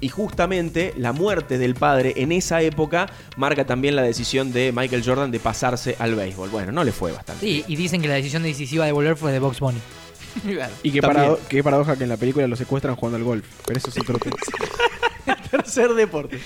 Y 0.00 0.08
justamente 0.10 0.92
la 0.98 1.12
muerte 1.12 1.56
del 1.56 1.74
padre 1.74 2.12
en 2.16 2.30
esa 2.32 2.60
época 2.60 3.08
marca 3.38 3.64
también 3.64 3.96
la 3.96 4.02
decisión 4.02 4.52
de 4.52 4.70
Michael 4.70 5.02
Jordan 5.04 5.30
de 5.30 5.40
pasarse 5.40 5.96
al 5.98 6.14
béisbol. 6.14 6.50
Bueno, 6.50 6.72
no 6.72 6.84
le 6.84 6.92
fue 6.92 7.10
bastante. 7.12 7.46
Sí, 7.46 7.64
y 7.68 7.76
dicen 7.76 8.02
que 8.02 8.08
la 8.08 8.14
decisión 8.14 8.42
decisiva 8.42 8.84
de 8.84 8.92
volver 8.92 9.16
fue 9.16 9.32
de 9.32 9.38
Box 9.38 9.60
Bunny. 9.60 9.78
Y 10.82 10.90
qué, 10.90 11.00
También. 11.00 11.00
parado- 11.00 11.38
qué 11.48 11.62
paradoja 11.62 11.96
que 11.96 12.02
en 12.02 12.10
la 12.10 12.16
película 12.16 12.46
lo 12.48 12.56
secuestran 12.56 12.96
jugando 12.96 13.16
al 13.18 13.22
golf. 13.24 13.46
Pero 13.64 13.78
eso 13.78 13.88
es 13.88 13.98
otro 13.98 14.18
tema. 14.18 14.36
Tercer 15.50 15.94
deporte. 15.94 16.38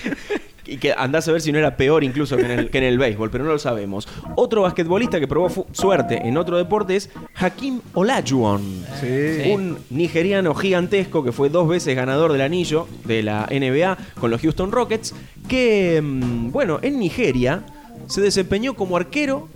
Y 0.69 0.77
que 0.77 0.93
andás 0.93 1.27
a 1.27 1.31
ver 1.31 1.41
si 1.41 1.51
no 1.51 1.57
era 1.57 1.75
peor 1.75 2.03
incluso 2.03 2.37
que 2.37 2.43
en 2.43 2.51
el, 2.51 2.69
que 2.69 2.77
en 2.77 2.83
el 2.83 2.97
béisbol, 2.97 3.31
pero 3.31 3.43
no 3.43 3.51
lo 3.51 3.59
sabemos. 3.59 4.07
Otro 4.35 4.61
basquetbolista 4.61 5.19
que 5.19 5.27
probó 5.27 5.67
suerte 5.71 6.27
en 6.27 6.37
otro 6.37 6.57
deporte 6.57 6.95
es 6.95 7.09
Hakim 7.35 7.81
Olajuwon. 7.93 8.85
Sí. 8.99 9.43
Sí. 9.43 9.51
Un 9.51 9.77
nigeriano 9.89 10.53
gigantesco 10.53 11.23
que 11.23 11.31
fue 11.31 11.49
dos 11.49 11.67
veces 11.67 11.95
ganador 11.95 12.31
del 12.31 12.41
anillo 12.41 12.87
de 13.05 13.23
la 13.23 13.47
NBA 13.49 13.97
con 14.19 14.31
los 14.31 14.41
Houston 14.41 14.71
Rockets, 14.71 15.13
que, 15.47 16.01
mm, 16.01 16.51
bueno, 16.51 16.79
en 16.81 16.99
Nigeria 16.99 17.63
se 18.07 18.21
desempeñó 18.21 18.75
como 18.75 18.97
arquero 18.97 19.47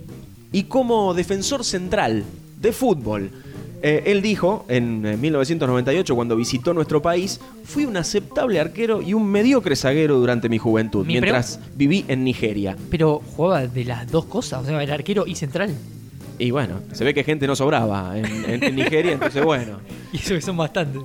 y 0.52 0.64
como 0.64 1.14
defensor 1.14 1.64
central 1.64 2.24
de 2.60 2.72
fútbol. 2.72 3.30
Eh, 3.86 4.02
él 4.06 4.22
dijo 4.22 4.64
en 4.68 5.04
eh, 5.04 5.16
1998, 5.18 6.14
cuando 6.14 6.36
visitó 6.36 6.72
nuestro 6.72 7.02
país, 7.02 7.38
fui 7.64 7.84
un 7.84 7.98
aceptable 7.98 8.58
arquero 8.58 9.02
y 9.02 9.12
un 9.12 9.26
mediocre 9.30 9.76
zaguero 9.76 10.18
durante 10.18 10.48
mi 10.48 10.56
juventud, 10.56 11.04
Mi 11.04 11.12
mientras 11.20 11.60
viví 11.76 12.02
en 12.08 12.24
Nigeria. 12.24 12.76
Pero 12.90 13.20
jugaba 13.36 13.66
de 13.66 13.84
las 13.84 14.10
dos 14.10 14.24
cosas, 14.24 14.62
o 14.62 14.66
sea, 14.66 14.82
era 14.82 14.94
arquero 14.94 15.26
y 15.26 15.34
central. 15.34 15.74
Y 16.38 16.50
bueno, 16.50 16.80
se 16.92 17.04
ve 17.04 17.12
que 17.12 17.24
gente 17.24 17.46
no 17.46 17.54
sobraba 17.54 18.18
en, 18.18 18.24
en- 18.50 18.64
en 18.64 18.74
Nigeria, 18.74 19.12
entonces 19.12 19.44
bueno. 19.44 19.78
Y 20.14 20.16
eso 20.16 20.34
que 20.34 20.40
son 20.40 20.56
bastantes. 20.56 21.02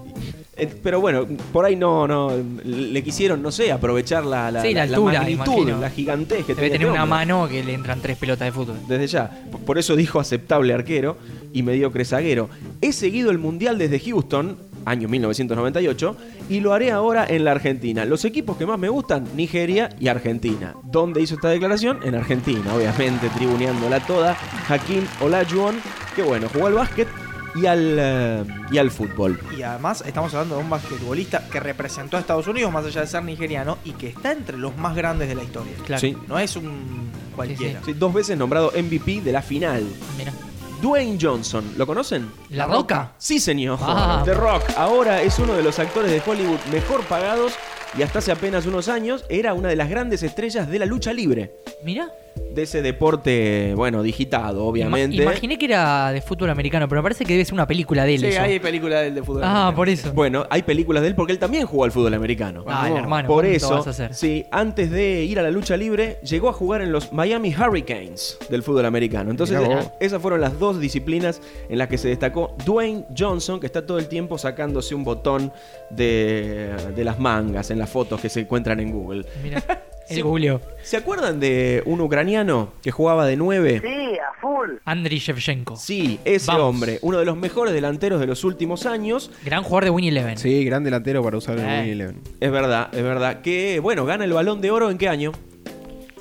Eh, 0.60 0.70
Pero 0.84 1.00
bueno, 1.02 1.26
por 1.52 1.66
ahí 1.66 1.76
no, 1.76 2.08
no 2.08 2.32
le 2.64 3.04
quisieron, 3.04 3.42
no 3.42 3.52
sé, 3.52 3.72
aprovechar 3.72 4.26
la, 4.26 4.52
la, 4.52 4.62
Sí, 4.62 4.74
la 4.74 4.84
altura, 4.84 5.22
magnitud, 5.22 5.70
la 5.70 5.90
gigantez 5.90 6.46
que 6.46 6.54
Debe 6.56 6.70
tenía 6.70 6.80
tener 6.80 6.88
este 6.88 6.92
una 6.92 7.06
mano 7.06 7.48
que 7.48 7.64
le 7.64 7.74
entran 7.74 8.02
tres 8.02 8.18
pelotas 8.18 8.46
de 8.48 8.52
fútbol. 8.52 8.78
Desde 8.88 9.08
ya. 9.08 9.44
Por 9.66 9.78
eso 9.78 9.96
dijo 9.96 10.20
aceptable 10.20 10.74
arquero 10.74 11.18
y 11.54 11.64
mediocre 11.64 12.06
zaguero. 12.06 12.50
He 12.82 12.92
seguido 12.94 13.32
el 13.32 13.38
Mundial 13.38 13.78
desde 13.78 14.00
Houston, 14.00 14.58
año 14.86 15.08
1998, 15.08 16.16
y 16.50 16.60
lo 16.60 16.74
haré 16.74 16.92
ahora 16.92 17.26
en 17.28 17.46
la 17.46 17.52
Argentina. 17.52 18.06
Los 18.06 18.26
equipos 18.26 18.58
que 18.58 18.66
más 18.66 18.80
me 18.80 18.90
gustan, 18.90 19.26
Nigeria 19.36 19.90
y 20.00 20.08
Argentina. 20.08 20.74
¿Dónde 20.84 21.22
hizo 21.22 21.36
esta 21.36 21.50
declaración? 21.50 22.00
En 22.04 22.16
Argentina, 22.16 22.74
obviamente, 22.76 23.30
tribuneándola 23.30 24.00
toda. 24.02 24.36
Hakim 24.68 25.06
Olajuwon, 25.22 25.76
que 26.16 26.24
bueno, 26.24 26.48
jugó 26.52 26.68
al 26.68 26.74
básquet 26.74 27.08
y 27.56 27.66
al, 27.66 27.98
eh, 28.00 28.44
y 28.72 28.78
al 28.78 28.92
fútbol. 28.92 29.40
Y 29.58 29.62
además 29.62 30.04
estamos 30.06 30.34
hablando 30.34 30.58
de 30.58 30.64
un 30.64 30.70
basquetbolista 30.70 31.48
que 31.50 31.60
representó 31.60 32.18
a 32.18 32.20
Estados 32.20 32.48
Unidos, 32.48 32.72
más 32.72 32.86
allá 32.86 33.02
de 33.02 33.08
ser 33.08 33.24
nigeriano, 33.24 33.78
y 33.84 33.92
que 33.94 34.08
está 34.08 34.32
entre 34.32 34.58
los 34.58 34.76
más 34.78 34.96
grandes 34.96 35.28
de 35.28 35.36
la 35.36 35.44
historia. 35.44 35.74
Claro. 35.86 36.00
Sí. 36.00 36.16
No 36.28 36.40
es 36.40 36.56
un 36.56 37.12
cualquiera. 37.36 37.82
Sí, 37.86 37.94
dos 37.94 38.14
veces 38.14 38.38
nombrado 38.38 38.72
MVP 38.72 39.22
de 39.22 39.32
la 39.32 39.42
final. 39.42 39.84
Mira. 40.18 40.34
Dwayne 40.82 41.18
Johnson, 41.22 41.74
¿lo 41.78 41.86
conocen? 41.86 42.32
¿La 42.50 42.66
Roca? 42.66 43.12
Sí, 43.18 43.40
señor. 43.40 43.78
Ah. 43.82 44.22
The 44.24 44.34
Rock. 44.34 44.64
Ahora 44.78 45.22
es 45.22 45.38
uno 45.38 45.54
de 45.54 45.62
los 45.62 45.78
actores 45.78 46.10
de 46.10 46.22
Hollywood 46.26 46.60
mejor 46.72 47.04
pagados 47.04 47.54
y 47.98 48.02
hasta 48.02 48.20
hace 48.20 48.32
apenas 48.32 48.66
unos 48.66 48.88
años 48.88 49.26
era 49.30 49.54
una 49.54 49.68
de 49.68 49.76
las 49.76 49.90
grandes 49.90 50.24
estrellas 50.24 50.70
de 50.70 50.80
la 50.80 50.86
lucha 50.86 51.12
libre. 51.12 51.54
Mira. 51.84 52.10
De 52.54 52.64
ese 52.64 52.82
deporte, 52.82 53.74
bueno, 53.76 54.02
digitado, 54.02 54.66
obviamente. 54.66 55.16
Ima- 55.18 55.24
imaginé 55.24 55.58
que 55.58 55.66
era 55.66 56.12
de 56.12 56.22
fútbol 56.22 56.50
americano, 56.50 56.88
pero 56.90 57.02
me 57.02 57.04
parece 57.04 57.24
que 57.24 57.34
debe 57.34 57.46
ser 57.46 57.54
una 57.54 57.68
película 57.68 58.06
de 58.06 58.16
él. 58.16 58.22
Sí, 58.22 58.28
eso. 58.28 58.42
hay 58.42 58.60
película 58.60 59.02
del 59.02 59.16
de 59.16 59.24
fútbol. 59.24 59.44
Ah, 59.44 59.48
americano. 59.68 59.76
por 59.76 59.90
eso. 59.90 60.14
Bueno, 60.14 60.46
hay 60.50 60.64
películas 60.64 61.02
de 61.04 61.10
él 61.10 61.16
porque 61.16 61.32
él 61.32 61.40
también 61.40 61.66
jugó 61.68 61.84
al 61.86 61.92
fútbol 61.92 62.14
americano. 62.16 62.64
Ah, 62.68 62.90
el 62.90 62.98
hermano, 62.98 63.28
Por 63.28 63.44
¿cuánto 63.44 63.56
eso, 63.56 63.70
vas 63.78 63.88
a 63.88 63.90
hacer? 63.92 64.14
sí, 64.14 64.46
antes 64.52 64.90
de 64.92 65.24
ir 65.24 65.40
a 65.40 65.44
la 65.44 65.52
lucha 65.52 65.78
libre, 65.78 66.18
llegó 66.24 66.50
a 66.50 66.54
jugar 66.54 66.82
en 66.82 66.92
los 66.92 67.14
Miami 67.14 67.54
Hurricanes 67.56 68.38
del 68.50 68.64
fútbol 68.64 68.86
americano. 68.86 69.30
Entonces, 69.32 69.60
eh, 69.62 69.78
esas 70.00 70.22
fueron 70.22 70.42
las 70.42 70.58
dos 70.60 70.80
disciplinas 70.80 71.42
en 71.70 71.78
las 71.78 71.88
que 71.88 71.98
se 71.98 72.08
destacó 72.08 72.56
Dwayne 72.66 73.06
Johnson, 73.18 73.60
que 73.60 73.68
está 73.68 73.86
todo 73.86 74.00
el 74.00 74.08
tiempo 74.08 74.38
sacándose 74.38 74.96
un 74.96 75.04
botón 75.04 75.52
de, 75.92 76.74
de 76.96 77.04
las 77.04 77.20
mangas 77.20 77.70
en 77.72 77.80
las 77.80 77.90
fotos 77.90 78.20
que 78.20 78.30
se 78.30 78.42
encuentran 78.42 78.80
en 78.80 78.92
Google. 78.92 79.26
Mira. 79.44 79.64
El 80.10 80.16
Sí. 80.16 80.22
googleó. 80.22 80.60
¿Se 80.84 80.98
acuerdan 80.98 81.40
de 81.40 81.84
un 81.86 82.02
ucraniano 82.02 82.72
que 82.82 82.92
jugaba 82.92 83.26
de 83.28 83.36
9? 83.38 83.82
Sí, 83.84 84.18
a 84.18 84.42
full. 84.42 84.72
Andriy 84.86 85.20
Shevchenko. 85.20 85.76
Sí, 85.76 86.20
ese 86.26 86.48
Vamos. 86.52 86.64
hombre, 86.70 87.00
uno 87.02 87.20
de 87.20 87.26
los 87.26 87.38
mejores 87.38 87.74
delanteros 87.74 88.20
de 88.20 88.26
los 88.28 88.44
últimos 88.44 88.86
años. 88.86 89.30
Gran 89.46 89.64
jugador 89.64 89.84
de 89.86 89.90
Winnie 89.92 90.10
Eleven. 90.10 90.38
Sí, 90.38 90.64
gran 90.66 90.84
delantero 90.84 91.24
para 91.24 91.38
usar 91.38 91.58
el 91.60 91.66
Eh. 91.66 91.80
Win 91.82 91.90
Eleven. 91.92 92.22
Es 92.40 92.52
verdad, 92.52 92.90
es 92.94 93.04
verdad. 93.04 93.42
Que, 93.42 93.80
bueno, 93.80 94.06
gana 94.06 94.26
el 94.26 94.34
balón 94.34 94.62
de 94.62 94.72
oro 94.72 94.90
en 94.90 94.98
qué 94.98 95.08
año? 95.10 95.32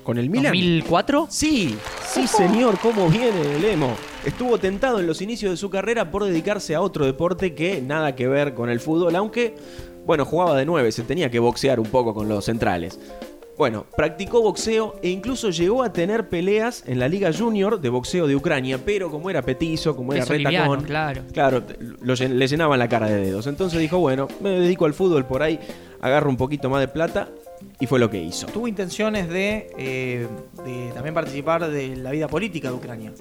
Con 0.03 0.17
el 0.19 0.31
Milan. 0.31 0.55
¿2004? 0.55 1.27
Sí, 1.31 1.77
sí 2.07 2.27
señor, 2.27 2.79
cómo 2.81 3.09
viene 3.09 3.57
el 3.57 3.65
emo. 3.65 3.95
Estuvo 4.25 4.59
tentado 4.59 5.01
en 5.01 5.07
los 5.07 5.21
inicios 5.23 5.51
de 5.51 5.57
su 5.59 5.69
carrera 5.71 6.11
por 6.11 6.25
dedicarse 6.25 6.75
a 6.75 6.81
otro 6.81 7.05
deporte 7.07 7.55
que 7.55 7.81
nada 7.83 8.15
que 8.17 8.27
ver 8.27 8.55
con 8.55 8.71
el 8.71 8.81
fútbol, 8.81 9.15
aunque, 9.17 9.55
bueno, 10.07 10.25
jugaba 10.25 10.57
de 10.57 10.65
nueve, 10.65 10.93
se 10.93 11.03
tenía 11.03 11.31
que 11.31 11.39
boxear 11.39 11.79
un 11.79 11.87
poco 11.89 12.15
con 12.15 12.27
los 12.29 12.45
centrales. 12.47 12.99
Bueno, 13.59 13.87
practicó 13.97 14.41
boxeo 14.41 15.01
e 15.03 15.09
incluso 15.09 15.51
llegó 15.51 15.83
a 15.83 15.93
tener 15.93 16.29
peleas 16.29 16.85
en 16.87 17.01
la 17.01 17.09
Liga 17.09 17.33
Junior 17.37 17.81
de 17.81 17.89
boxeo 17.89 18.29
de 18.29 18.37
Ucrania, 18.37 18.79
pero 18.85 19.11
como 19.11 19.29
era 19.31 19.43
petizo, 19.43 19.97
como 19.97 20.13
era 20.13 20.25
liviano, 20.25 20.77
retacón, 20.77 20.85
claro. 20.85 21.23
Claro, 21.33 21.63
lo 22.01 22.15
le 22.15 22.47
llenaban 22.47 22.79
la 22.79 22.89
cara 22.89 23.09
de 23.09 23.17
dedos. 23.17 23.49
Entonces 23.49 23.81
dijo, 23.81 23.99
bueno, 23.99 24.29
me 24.41 24.51
dedico 24.51 24.85
al 24.85 24.95
fútbol 24.95 25.25
por 25.27 25.43
ahí, 25.43 25.59
agarro 26.01 26.31
un 26.31 26.37
poquito 26.37 26.71
más 26.71 26.81
de 26.81 26.87
plata 26.87 27.31
y 27.81 27.87
fue 27.87 27.99
lo 27.99 28.09
que 28.09 28.23
hizo. 28.23 28.47
Tuvo 28.47 28.69
intenciones 28.69 29.29
de, 29.29 29.73
eh, 29.77 30.29
de 30.65 30.93
también 30.93 31.15
participar 31.15 31.69
de 31.69 31.97
la 31.97 32.13
vida 32.13 32.29
política 32.29 32.69
de 32.69 32.75
Ucrania. 32.75 33.13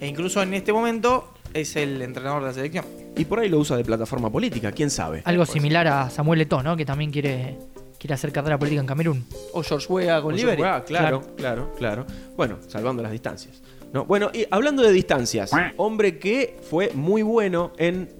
E 0.00 0.08
incluso 0.08 0.42
en 0.42 0.54
este 0.54 0.72
momento 0.72 1.34
es 1.52 1.76
el 1.76 2.02
entrenador 2.02 2.42
de 2.42 2.48
la 2.48 2.52
selección. 2.52 2.84
Y 3.16 3.26
por 3.26 3.38
ahí 3.38 3.48
lo 3.48 3.58
usa 3.58 3.76
de 3.76 3.84
plataforma 3.84 4.28
política, 4.28 4.72
quién 4.72 4.90
sabe. 4.90 5.22
Algo 5.24 5.46
similar 5.46 5.86
a 5.86 6.10
Samuel 6.10 6.40
Eto'o, 6.40 6.64
¿no? 6.64 6.76
Que 6.76 6.84
también 6.84 7.12
quiere, 7.12 7.56
quiere 8.04 8.12
hacer 8.16 8.32
carrera 8.32 8.58
política 8.58 8.82
en 8.82 8.86
Camerún. 8.86 9.24
O 9.54 9.62
George 9.62 9.86
Weah 9.90 10.20
con 10.20 10.38
su- 10.38 10.46
ah, 10.62 10.84
claro, 10.86 11.22
claro, 11.38 11.72
claro. 11.78 12.04
Bueno, 12.36 12.58
salvando 12.68 13.02
las 13.02 13.10
distancias. 13.10 13.62
¿no? 13.94 14.04
Bueno, 14.04 14.28
y 14.34 14.44
hablando 14.50 14.82
de 14.82 14.92
distancias, 14.92 15.50
hombre 15.78 16.18
que 16.18 16.58
fue 16.68 16.90
muy 16.92 17.22
bueno 17.22 17.72
en 17.78 18.10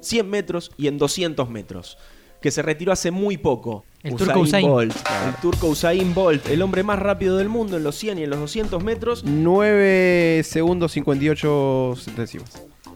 100 0.00 0.30
metros 0.30 0.70
y 0.78 0.86
en 0.86 0.96
200 0.96 1.50
metros, 1.50 1.98
que 2.40 2.50
se 2.50 2.62
retiró 2.62 2.90
hace 2.90 3.10
muy 3.10 3.36
poco. 3.36 3.84
El 4.02 4.16
turco 4.16 4.40
Usain. 4.40 4.66
Bolt. 4.66 4.96
El 5.26 5.34
turco 5.42 5.66
Usain 5.66 6.14
Bolt, 6.14 6.48
el 6.48 6.62
hombre 6.62 6.82
más 6.82 6.98
rápido 6.98 7.36
del 7.36 7.50
mundo 7.50 7.76
en 7.76 7.84
los 7.84 7.96
100 7.96 8.20
y 8.20 8.22
en 8.22 8.30
los 8.30 8.38
200 8.40 8.82
metros. 8.82 9.24
9 9.26 10.40
segundos 10.42 10.92
58 10.92 11.96
centésimos. 11.98 12.48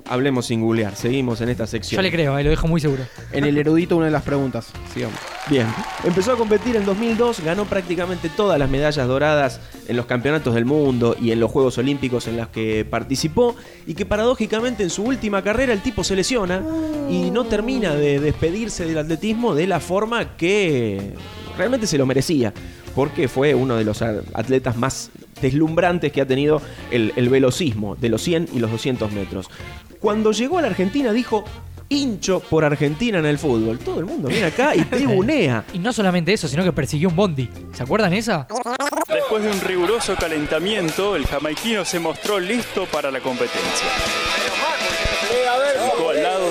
Hablemos 0.08 0.46
sin 0.46 0.60
googlear, 0.60 0.96
seguimos 0.96 1.40
en 1.40 1.50
esta 1.50 1.66
sección. 1.66 1.98
Yo 1.98 2.02
le 2.02 2.10
creo, 2.10 2.38
eh, 2.38 2.44
lo 2.44 2.50
dejo 2.50 2.66
muy 2.66 2.80
seguro. 2.80 3.04
En 3.32 3.44
el 3.44 3.58
erudito, 3.58 3.96
una 3.96 4.06
de 4.06 4.12
las 4.12 4.22
preguntas. 4.22 4.68
Sigamos. 4.92 5.18
Bien, 5.48 5.66
empezó 6.04 6.32
a 6.32 6.36
competir 6.36 6.76
en 6.76 6.84
2002, 6.84 7.40
ganó 7.40 7.64
prácticamente 7.64 8.28
todas 8.28 8.58
las 8.58 8.68
medallas 8.68 9.06
doradas 9.06 9.60
en 9.86 9.96
los 9.96 10.06
campeonatos 10.06 10.54
del 10.54 10.66
mundo 10.66 11.16
y 11.18 11.30
en 11.30 11.40
los 11.40 11.50
Juegos 11.50 11.78
Olímpicos 11.78 12.26
en 12.26 12.36
los 12.36 12.48
que 12.48 12.84
participó 12.84 13.56
y 13.86 13.94
que 13.94 14.04
paradójicamente 14.04 14.82
en 14.82 14.90
su 14.90 15.04
última 15.04 15.42
carrera 15.42 15.72
el 15.72 15.80
tipo 15.80 16.04
se 16.04 16.16
lesiona 16.16 16.62
y 17.08 17.30
no 17.30 17.44
termina 17.44 17.94
de 17.94 18.20
despedirse 18.20 18.84
del 18.84 18.98
atletismo 18.98 19.54
de 19.54 19.66
la 19.66 19.80
forma 19.80 20.36
que 20.36 21.14
realmente 21.56 21.86
se 21.86 21.98
lo 21.98 22.06
merecía, 22.06 22.52
porque 22.98 23.28
fue 23.28 23.54
uno 23.54 23.76
de 23.76 23.84
los 23.84 24.02
atletas 24.02 24.76
más 24.76 25.12
deslumbrantes 25.40 26.10
que 26.10 26.20
ha 26.20 26.26
tenido 26.26 26.60
el, 26.90 27.12
el 27.14 27.28
velocismo 27.28 27.94
de 27.94 28.08
los 28.08 28.20
100 28.22 28.48
y 28.54 28.58
los 28.58 28.72
200 28.72 29.12
metros. 29.12 29.48
Cuando 30.00 30.32
llegó 30.32 30.58
a 30.58 30.62
la 30.62 30.66
Argentina 30.66 31.12
dijo... 31.12 31.44
Hincho 31.90 32.40
por 32.40 32.66
Argentina 32.66 33.18
en 33.18 33.24
el 33.24 33.38
fútbol. 33.38 33.78
Todo 33.78 34.00
el 34.00 34.04
mundo 34.04 34.28
viene 34.28 34.48
acá 34.48 34.76
y 34.76 34.82
tribunea. 34.90 35.64
Y 35.72 35.78
no 35.78 35.90
solamente 35.90 36.34
eso, 36.34 36.46
sino 36.46 36.62
que 36.62 36.70
persiguió 36.70 37.08
un 37.08 37.16
bondi. 37.16 37.48
¿Se 37.72 37.82
acuerdan 37.82 38.12
esa? 38.12 38.46
Después 39.08 39.42
de 39.42 39.50
un 39.50 39.60
riguroso 39.62 40.14
calentamiento, 40.16 41.16
el 41.16 41.26
jamaiquino 41.26 41.86
se 41.86 41.98
mostró 41.98 42.38
listo 42.38 42.84
para 42.92 43.10
la 43.10 43.20
competencia. 43.20 43.88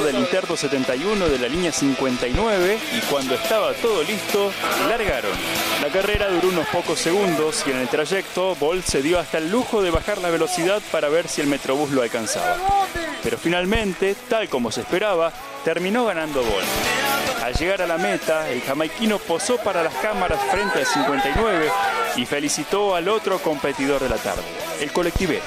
Del 0.07 0.19
interno 0.19 0.55
71 0.55 1.27
de 1.27 1.37
la 1.37 1.49
línea 1.49 1.69
59 1.69 2.79
y 2.97 3.01
cuando 3.11 3.35
estaba 3.35 3.73
todo 3.73 4.03
listo, 4.03 4.53
largaron. 4.87 5.33
La 5.81 5.89
carrera 5.89 6.29
duró 6.29 6.47
unos 6.47 6.65
pocos 6.69 6.97
segundos 6.97 7.65
y 7.67 7.71
en 7.71 7.79
el 7.79 7.89
trayecto 7.89 8.55
Bolt 8.55 8.85
se 8.85 9.01
dio 9.01 9.19
hasta 9.19 9.37
el 9.37 9.51
lujo 9.51 9.81
de 9.81 9.91
bajar 9.91 10.19
la 10.19 10.29
velocidad 10.29 10.81
para 10.93 11.09
ver 11.09 11.27
si 11.27 11.41
el 11.41 11.47
metrobús 11.47 11.91
lo 11.91 12.03
alcanzaba. 12.03 12.55
Pero 13.21 13.37
finalmente, 13.37 14.15
tal 14.29 14.47
como 14.47 14.71
se 14.71 14.79
esperaba, 14.79 15.33
terminó 15.65 16.05
ganando 16.05 16.41
Bolt. 16.41 17.43
Al 17.43 17.53
llegar 17.55 17.81
a 17.81 17.87
la 17.87 17.97
meta, 17.97 18.49
el 18.49 18.61
jamaiquino 18.61 19.19
posó 19.19 19.57
para 19.57 19.83
las 19.83 19.93
cámaras 19.95 20.39
frente 20.49 20.79
al 20.79 20.85
59 20.85 21.69
y 22.15 22.25
felicitó 22.25 22.95
al 22.95 23.09
otro 23.09 23.39
competidor 23.39 24.01
de 24.01 24.07
la 24.07 24.17
tarde, 24.17 24.43
el 24.79 24.89
colectivero. 24.93 25.43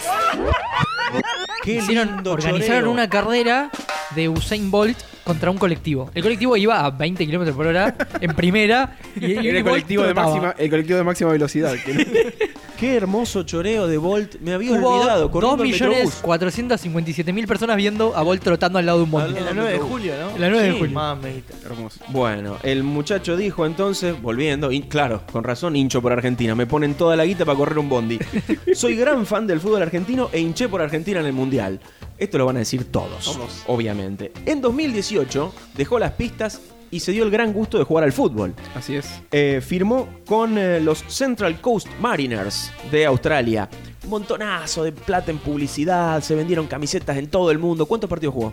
Qué 1.62 1.73
Hicieron, 1.73 2.17
lindo 2.17 2.33
organizaron 2.33 2.88
una 2.88 3.09
carrera 3.09 3.71
de 4.14 4.29
Usain 4.29 4.71
Bolt 4.71 4.97
contra 5.25 5.50
un 5.50 5.59
colectivo. 5.59 6.11
El 6.14 6.23
colectivo 6.23 6.57
iba 6.57 6.85
a 6.85 6.90
20 6.90 7.25
kilómetros 7.26 7.57
por 7.57 7.67
hora 7.67 7.95
en 8.21 8.35
primera 8.35 8.97
y, 9.17 9.26
y 9.26 9.33
Era 9.49 9.59
el 9.59 9.64
colectivo, 9.64 10.02
de 10.05 10.14
máxima, 10.14 10.55
el 10.59 10.71
colectivo 10.71 10.99
de 10.99 11.05
máxima 11.05 11.31
velocidad. 11.33 11.75
que- 11.85 12.50
Qué 12.80 12.94
hermoso 12.96 13.42
choreo 13.42 13.87
de 13.87 13.99
Bolt. 13.99 14.37
Me 14.40 14.54
había 14.54 14.72
Hubo 14.72 14.88
olvidado. 14.96 15.30
corriendo 15.30 15.64
el 15.64 15.70
Metrobús. 15.72 16.22
2.457.000 16.22 17.46
personas 17.46 17.76
viendo 17.76 18.16
a 18.16 18.22
Bolt 18.22 18.42
trotando 18.42 18.78
al 18.78 18.87
lado 18.87 18.99
de 18.99 19.04
un 19.04 19.10
bondi. 19.10 19.37
En 19.38 19.44
la 19.44 19.52
9 19.52 19.72
de 19.72 19.78
julio, 19.80 20.14
¿no? 20.18 20.30
En 20.34 20.40
la 20.40 20.49
9 20.49 20.64
de 20.66 20.72
Sí, 20.72 20.78
julio. 20.78 20.94
mamita. 20.94 21.54
Hermoso. 21.62 22.00
Bueno, 22.08 22.56
el 22.62 22.82
muchacho 22.82 23.37
dijo 23.37 23.66
entonces, 23.66 24.18
volviendo, 24.22 24.72
y 24.72 24.80
claro, 24.80 25.20
con 25.30 25.44
razón, 25.44 25.76
hincho 25.76 26.00
por 26.00 26.12
Argentina. 26.12 26.54
Me 26.54 26.66
ponen 26.66 26.94
toda 26.94 27.16
la 27.16 27.26
guita 27.26 27.44
para 27.44 27.58
correr 27.58 27.78
un 27.78 27.90
bondi. 27.90 28.18
Soy 28.75 28.96
gran 28.96 29.26
fan 29.26 29.46
del 29.46 29.60
fútbol 29.60 29.82
argentino 29.82 30.30
e 30.32 30.40
hinché 30.40 30.66
por 30.70 30.80
Argentina 30.80 31.20
en 31.20 31.26
el 31.26 31.34
Mundial. 31.34 31.80
Esto 32.16 32.38
lo 32.38 32.46
van 32.46 32.56
a 32.56 32.60
decir 32.60 32.90
todos, 32.90 33.38
obviamente. 33.66 34.32
En 34.46 34.62
2018 34.62 35.52
dejó 35.76 35.99
las 35.99 36.12
pistas 36.12 36.62
y 36.90 37.00
se 37.00 37.12
dio 37.12 37.25
el 37.25 37.30
gran 37.30 37.52
gusto 37.52 37.78
de 37.78 37.85
jugar 37.85 38.04
al 38.04 38.12
fútbol. 38.12 38.54
Así 38.75 38.97
es. 38.97 39.23
Eh, 39.30 39.61
firmó 39.64 40.09
con 40.26 40.59
eh, 40.59 40.80
los 40.80 41.04
Central 41.09 41.61
Coast 41.61 41.88
Mariners 42.00 42.70
de 42.90 43.06
Australia. 43.06 43.68
Un 44.04 44.11
montonazo 44.11 44.82
de 44.85 44.92
plata 44.92 45.30
en 45.30 45.38
publicidad, 45.38 46.20
se 46.23 46.35
vendieron 46.35 46.66
camisetas 46.66 47.16
en 47.16 47.28
todo 47.28 47.50
el 47.50 47.59
mundo. 47.59 47.87
¿Cuántos 47.87 48.09
partidos 48.11 48.35
jugó? 48.35 48.52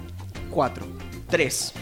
Cuatro. 0.52 0.86
Tres. 1.30 1.74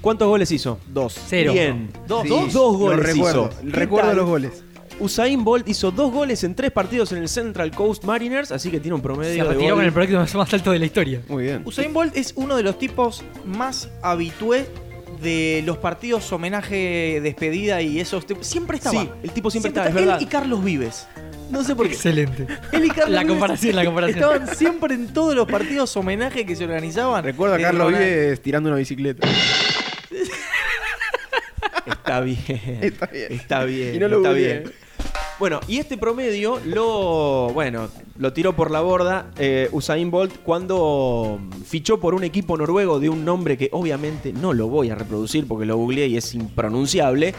¿Cuántos 0.00 0.28
goles 0.28 0.50
hizo? 0.50 0.78
Dos. 0.88 1.18
Cero. 1.28 1.52
Bien. 1.52 1.90
Dos, 2.06 2.22
Sí, 2.22 2.28
dos, 2.28 2.52
lo 2.54 2.72
goles 2.72 3.06
recuerdo. 3.06 3.50
hizo. 3.52 3.60
¿Qué 3.60 3.70
Recuerdo 3.70 4.14
los 4.14 4.26
goles. 4.26 4.64
Usain 5.00 5.42
Bolt 5.44 5.66
hizo 5.66 5.90
dos 5.90 6.12
goles 6.12 6.44
en 6.44 6.54
tres 6.54 6.70
partidos 6.72 7.10
en 7.12 7.18
el 7.18 7.28
Central 7.28 7.70
Coast 7.70 8.04
Mariners, 8.04 8.52
así 8.52 8.70
que 8.70 8.80
tiene 8.80 8.94
un 8.94 9.00
Se 9.00 9.04
promedio 9.04 9.44
de 9.44 9.50
retiró 9.54 9.74
con 9.76 9.84
el 9.84 9.92
proyecto 9.92 10.38
más 10.38 10.52
alto 10.54 10.72
de 10.72 10.78
la 10.78 10.84
historia. 10.84 11.22
Muy 11.26 11.44
bien. 11.44 11.62
Usain 11.64 11.92
Bolt 11.92 12.14
es 12.16 12.34
uno 12.36 12.54
de 12.54 12.62
los 12.62 12.78
tipos 12.78 13.24
más 13.46 13.88
habitué 14.02 14.66
de 15.20 15.62
los 15.66 15.78
partidos 15.78 16.30
homenaje, 16.32 17.20
despedida 17.22 17.80
y 17.82 18.00
esos 18.00 18.26
tipos. 18.26 18.46
Siempre 18.46 18.76
estaba. 18.78 19.02
Sí, 19.02 19.10
el 19.22 19.30
tipo 19.30 19.50
siempre 19.50 19.68
estaba, 19.70 19.88
es 19.88 19.94
Él 19.96 20.04
verdad. 20.04 20.20
y 20.20 20.26
Carlos 20.26 20.64
Vives. 20.64 21.06
No 21.50 21.64
sé 21.64 21.74
por 21.74 21.88
qué. 21.88 21.94
Excelente. 21.94 22.46
Él 22.72 22.84
y 22.84 22.88
Carlos 22.88 23.10
La 23.10 23.20
Vives 23.20 23.26
comparación, 23.32 23.76
la 23.76 23.84
comparación. 23.84 24.18
Estaban 24.18 24.54
siempre 24.56 24.94
en 24.94 25.08
todos 25.12 25.34
los 25.34 25.48
partidos 25.50 25.96
homenaje 25.96 26.46
que 26.46 26.54
se 26.54 26.64
organizaban. 26.64 27.24
Recuerdo 27.24 27.54
a 27.54 27.58
De 27.58 27.64
Carlos 27.64 27.92
Ronald- 27.92 27.98
Vives 27.98 28.40
tirando 28.40 28.68
una 28.68 28.78
bicicleta. 28.78 29.26
Está 31.86 32.20
bien. 32.20 32.38
Está 32.82 33.06
bien. 33.06 33.26
Está 33.32 33.64
bien. 33.64 33.94
Y 33.94 33.98
no 33.98 34.08
lo 34.08 34.16
está 34.18 34.32
bien. 34.32 34.64
Bueno, 35.40 35.58
y 35.66 35.78
este 35.78 35.96
promedio 35.96 36.60
lo, 36.66 37.48
bueno, 37.54 37.88
lo 38.18 38.34
tiró 38.34 38.54
por 38.54 38.70
la 38.70 38.82
borda 38.82 39.30
eh, 39.38 39.70
Usain 39.72 40.10
Bolt 40.10 40.42
cuando 40.44 41.40
fichó 41.64 41.98
por 41.98 42.12
un 42.14 42.24
equipo 42.24 42.58
noruego 42.58 43.00
de 43.00 43.08
un 43.08 43.24
nombre 43.24 43.56
que 43.56 43.70
obviamente 43.72 44.34
no 44.34 44.52
lo 44.52 44.68
voy 44.68 44.90
a 44.90 44.96
reproducir 44.96 45.48
porque 45.48 45.64
lo 45.64 45.78
googleé 45.78 46.08
y 46.08 46.18
es 46.18 46.34
impronunciable, 46.34 47.34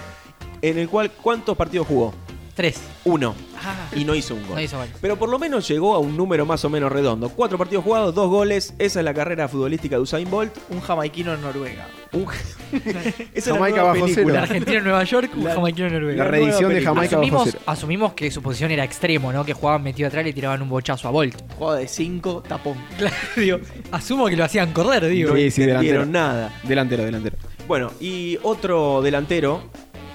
en 0.64 0.80
el 0.80 0.90
cual 0.90 1.12
¿cuántos 1.12 1.56
partidos 1.56 1.86
jugó? 1.86 2.12
Tres. 2.56 2.82
Uno. 3.06 3.34
Ah, 3.64 3.88
Y 3.96 4.04
no 4.06 4.14
hizo 4.16 4.34
un 4.36 4.42
gol. 4.46 4.56
no 4.56 4.62
hizo 4.62 4.78
gol. 4.78 4.88
Pero 5.00 5.18
por 5.18 5.30
lo 5.30 5.40
menos 5.40 5.68
llegó 5.68 5.96
a 5.96 6.00
un 6.00 6.18
número 6.18 6.46
más 6.46 6.64
o 6.66 6.70
menos 6.70 6.92
redondo. 6.92 7.30
Cuatro 7.30 7.58
partidos 7.58 7.84
jugados, 7.84 8.14
dos 8.14 8.30
goles. 8.30 8.74
Esa 8.80 9.00
es 9.00 9.06
la 9.06 9.14
carrera 9.14 9.48
futbolística 9.48 9.96
de 9.96 10.02
Usain 10.02 10.30
Bolt. 10.30 10.54
Un 10.70 10.82
jamaiquino 10.82 11.34
en 11.34 11.42
Noruega. 11.42 11.88
Un- 12.14 12.26
Esa 12.74 13.24
es 13.34 13.48
la 13.48 13.54
Jamaica 13.54 13.78
nueva 13.78 13.94
bajo 13.94 14.02
película. 14.06 14.14
cero. 14.16 14.28
Un 14.30 14.38
argentino 14.38 14.78
en 14.78 14.84
Nueva 14.84 15.04
York, 15.04 15.32
un 15.36 15.44
La- 15.46 15.54
jamaiquino 15.56 15.88
en 15.88 15.94
Noruega. 15.94 16.24
La 16.26 16.30
reedición 16.32 16.74
de. 16.74 16.82
Jamaica 16.82 17.16
bajo 17.16 17.22
asumimos, 17.26 17.44
cero. 17.52 17.60
asumimos 17.66 18.14
que 18.14 18.32
su 18.32 18.42
posición 18.42 18.72
era 18.72 18.84
extremo, 18.84 19.32
¿no? 19.32 19.46
Que 19.46 19.54
jugaban 19.54 19.84
metido 19.84 20.08
atrás 20.08 20.24
y 20.24 20.28
le 20.28 20.34
tiraban 20.34 20.62
un 20.62 20.70
bochazo 20.70 21.08
a 21.08 21.12
Bolt. 21.12 21.36
Jugada 21.58 21.80
de 21.80 21.88
5, 21.88 22.44
tapón. 22.48 22.76
Claro, 22.98 23.16
digo, 23.38 23.58
asumo 23.92 24.28
que 24.28 24.36
lo 24.36 24.44
hacían 24.44 24.74
correr, 24.74 25.06
digo. 25.08 25.30
No 25.32 25.36
Sí, 25.38 25.52
sí, 25.52 25.62
delantero. 25.66 26.06
nada. 26.06 26.54
Delantero, 26.64 27.04
delantero. 27.06 27.38
Bueno, 27.68 27.92
y 28.02 28.38
otro 28.44 29.02
delantero 29.02 29.64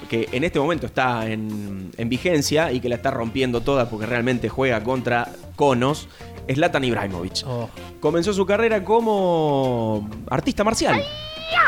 que 0.07 0.29
en 0.31 0.43
este 0.43 0.59
momento 0.59 0.85
está 0.85 1.27
en, 1.29 1.91
en 1.97 2.09
vigencia 2.09 2.71
y 2.71 2.79
que 2.79 2.89
la 2.89 2.95
está 2.95 3.11
rompiendo 3.11 3.61
toda 3.61 3.89
porque 3.89 4.05
realmente 4.05 4.49
juega 4.49 4.83
contra 4.83 5.29
conos, 5.55 6.07
es 6.47 6.55
Zlatan 6.55 6.83
Ibrahimovic. 6.83 7.43
Oh, 7.45 7.69
Comenzó 7.99 8.33
su 8.33 8.45
carrera 8.45 8.83
como 8.83 10.09
artista 10.29 10.63
marcial. 10.63 11.01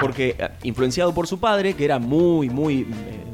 Porque 0.01 0.36
eh, 0.38 0.50
influenciado 0.63 1.13
por 1.13 1.27
su 1.27 1.39
padre, 1.39 1.74
que 1.74 1.86
era 1.86 2.00
muy, 2.00 2.50
muy 2.50 2.81
eh, 2.81 2.86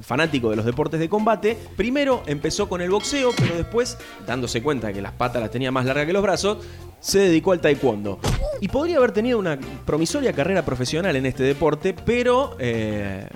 fanático 0.02 0.50
de 0.50 0.56
los 0.56 0.66
deportes 0.66 1.00
de 1.00 1.10
combate, 1.10 1.58
primero 1.76 2.24
empezó 2.28 2.70
con 2.70 2.82
el 2.82 2.92
boxeo, 2.92 3.32
pero 3.36 3.56
después, 3.56 3.98
dándose 4.28 4.62
cuenta 4.62 4.88
de 4.88 4.94
que 4.94 5.02
las 5.02 5.12
patas 5.14 5.42
las 5.42 5.52
tenía 5.52 5.72
más 5.72 5.86
largas 5.86 6.06
que 6.06 6.14
los 6.14 6.22
brazos, 6.22 6.60
se 7.00 7.20
dedicó 7.20 7.52
al 7.52 7.62
taekwondo. 7.62 8.20
Y 8.62 8.68
podría 8.68 8.98
haber 8.98 9.12
tenido 9.12 9.40
una 9.40 9.60
promisoria 9.86 10.34
carrera 10.34 10.64
profesional 10.64 11.16
en 11.16 11.26
este 11.26 11.44
deporte, 11.44 11.94
pero 11.94 12.56
eh, 12.60 13.28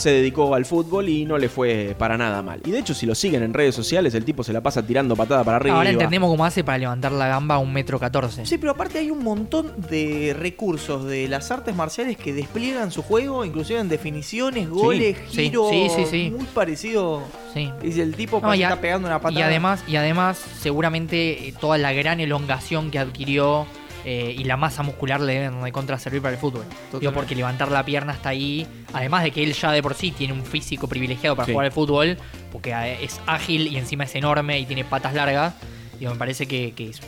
se 0.00 0.10
dedicó 0.10 0.54
al 0.54 0.64
fútbol 0.64 1.08
y 1.08 1.24
no 1.24 1.38
le 1.38 1.48
fue 1.48 1.94
para 1.98 2.16
nada 2.18 2.42
mal. 2.42 2.60
Y 2.64 2.70
de 2.70 2.78
hecho, 2.78 2.94
si 2.94 3.06
lo 3.06 3.14
siguen 3.14 3.42
en 3.42 3.54
redes 3.54 3.74
sociales, 3.74 4.14
el 4.14 4.24
tipo 4.24 4.42
se 4.42 4.52
la 4.52 4.60
pasa 4.62 4.84
tirando 4.86 5.14
patada 5.16 5.44
para 5.44 5.56
arriba. 5.58 5.76
Ahora 5.76 5.90
entendemos 5.90 6.30
cómo 6.30 6.44
hace 6.44 6.64
para 6.64 6.78
levantar 6.78 7.12
la 7.12 7.28
gamba 7.28 7.56
a 7.56 7.58
un 7.58 7.72
metro 7.72 7.98
catorce. 8.00 8.44
Sí, 8.46 8.58
pero 8.58 8.72
aparte 8.72 8.98
hay 8.98 9.10
un 9.10 9.22
montón 9.22 9.72
de 9.88 10.34
recursos 10.38 11.04
de 11.04 11.28
las 11.28 11.50
artes 11.50 11.74
marciales 11.76 12.16
que 12.16 12.32
despliegan 12.32 12.90
su 12.90 13.02
juego, 13.02 13.44
inclusive 13.44 13.78
en 13.80 13.88
definiciones, 13.88 14.68
goles, 14.68 15.16
sí, 15.30 15.44
giros. 15.44 15.68
sí, 15.70 15.88
sí, 15.94 16.04
sí. 16.10 16.30
Muy 16.36 16.46
parecido. 16.46 17.22
Sí. 17.54 17.70
Es 17.82 17.98
el 17.98 18.14
tipo 18.14 18.40
No, 18.40 18.50
que 18.52 18.62
está 18.62 18.80
pegando 18.80 19.08
una 19.08 19.20
patada. 19.20 19.40
y 19.40 19.42
además, 19.42 19.82
y 19.86 19.96
además, 19.96 20.38
seguramente 20.60 21.48
eh, 21.48 21.54
toda 21.60 21.78
la 21.78 21.92
gran 21.92 22.20
elongación 22.20 22.90
que 22.90 22.98
adquirió 22.98 23.66
eh, 24.04 24.34
y 24.38 24.44
la 24.44 24.56
masa 24.56 24.82
muscular 24.82 25.20
le 25.20 25.34
deben 25.34 25.62
de 25.62 25.72
contra 25.72 25.98
servir 25.98 26.22
para 26.22 26.34
el 26.34 26.40
fútbol. 26.40 26.64
Digo, 26.98 27.12
porque 27.12 27.34
levantar 27.34 27.70
la 27.70 27.84
pierna 27.84 28.12
hasta 28.14 28.30
ahí, 28.30 28.66
además 28.92 29.22
de 29.24 29.30
que 29.30 29.42
él 29.42 29.52
ya 29.52 29.72
de 29.72 29.82
por 29.82 29.94
sí 29.94 30.10
tiene 30.10 30.32
un 30.32 30.44
físico 30.44 30.88
privilegiado 30.88 31.36
para 31.36 31.46
Sí. 31.46 31.52
jugar 31.52 31.66
al 31.66 31.72
fútbol, 31.72 32.16
porque 32.52 32.70
eh, 32.72 32.98
es 33.04 33.20
ágil 33.26 33.66
y 33.66 33.76
encima 33.76 34.04
es 34.04 34.14
enorme 34.14 34.58
y 34.58 34.66
tiene 34.66 34.84
patas 34.84 35.14
largas, 35.14 35.54
digo, 35.98 36.12
me 36.12 36.18
parece 36.18 36.46
que, 36.46 36.72
que 36.72 36.88
es 36.90 37.00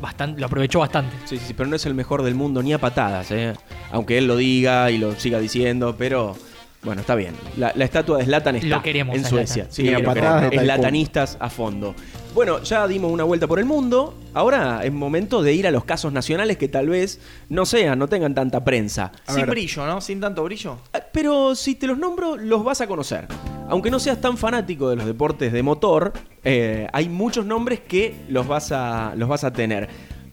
bastante, 0.00 0.40
lo 0.40 0.46
aprovechó 0.46 0.78
bastante. 0.80 1.16
Sí, 1.24 1.36
sí, 1.38 1.44
sí, 1.48 1.54
pero 1.54 1.68
no 1.68 1.76
es 1.76 1.84
el 1.86 1.94
mejor 1.94 2.22
del 2.22 2.34
mundo 2.34 2.62
ni 2.62 2.72
a 2.72 2.78
patadas, 2.78 3.30
¿eh? 3.32 3.54
Aunque 3.90 4.18
él 4.18 4.26
lo 4.26 4.36
diga 4.36 4.90
y 4.90 4.98
lo 4.98 5.12
siga 5.16 5.38
diciendo, 5.40 5.96
pero 5.98 6.36
bueno, 6.82 7.00
está 7.00 7.16
bien. 7.16 7.34
La, 7.56 7.72
la 7.74 7.84
estatua 7.84 8.18
de 8.18 8.24
Zlatan 8.26 8.54
está 8.56 8.68
Lo 8.68 8.82
queremos 8.82 9.16
en 9.16 9.24
Suecia. 9.24 9.64
Zlatan. 9.64 9.72
Sí, 9.72 9.88
a 9.92 9.98
lo 9.98 10.04
patadas 10.04 10.42
queremos. 10.50 10.64
Zlatanistas 10.64 11.36
a 11.40 11.50
fondo. 11.50 11.94
Bueno, 12.36 12.62
ya 12.62 12.86
dimos 12.86 13.10
una 13.10 13.24
vuelta 13.24 13.46
por 13.46 13.58
el 13.58 13.64
mundo. 13.64 14.12
Ahora 14.34 14.84
es 14.84 14.92
momento 14.92 15.42
de 15.42 15.54
ir 15.54 15.66
a 15.66 15.70
los 15.70 15.84
casos 15.84 16.12
nacionales 16.12 16.58
que 16.58 16.68
tal 16.68 16.90
vez 16.90 17.18
no 17.48 17.64
sean, 17.64 17.98
no 17.98 18.08
tengan 18.08 18.34
tanta 18.34 18.62
prensa. 18.62 19.10
A 19.26 19.32
Sin 19.32 19.46
ver. 19.46 19.50
brillo, 19.52 19.86
¿no? 19.86 20.02
Sin 20.02 20.20
tanto 20.20 20.44
brillo. 20.44 20.76
Ah, 20.92 21.00
Pero 21.14 21.54
si 21.54 21.76
te 21.76 21.86
los 21.86 21.96
nombro, 21.96 22.36
los 22.36 22.62
vas 22.62 22.82
a 22.82 22.86
conocer. 22.86 23.26
Aunque 23.70 23.90
no 23.90 23.98
seas 23.98 24.20
tan 24.20 24.36
fanático 24.36 24.90
de 24.90 24.96
los 24.96 25.06
deportes 25.06 25.50
de 25.50 25.62
motor, 25.62 26.12
eh, 26.44 26.86
hay 26.92 27.08
muchos 27.08 27.46
nombres 27.46 27.80
que 27.80 28.14
los 28.28 28.46
vas 28.46 28.70
a, 28.70 29.14
los 29.16 29.30
vas 29.30 29.42
a 29.42 29.54
tener. 29.54 29.88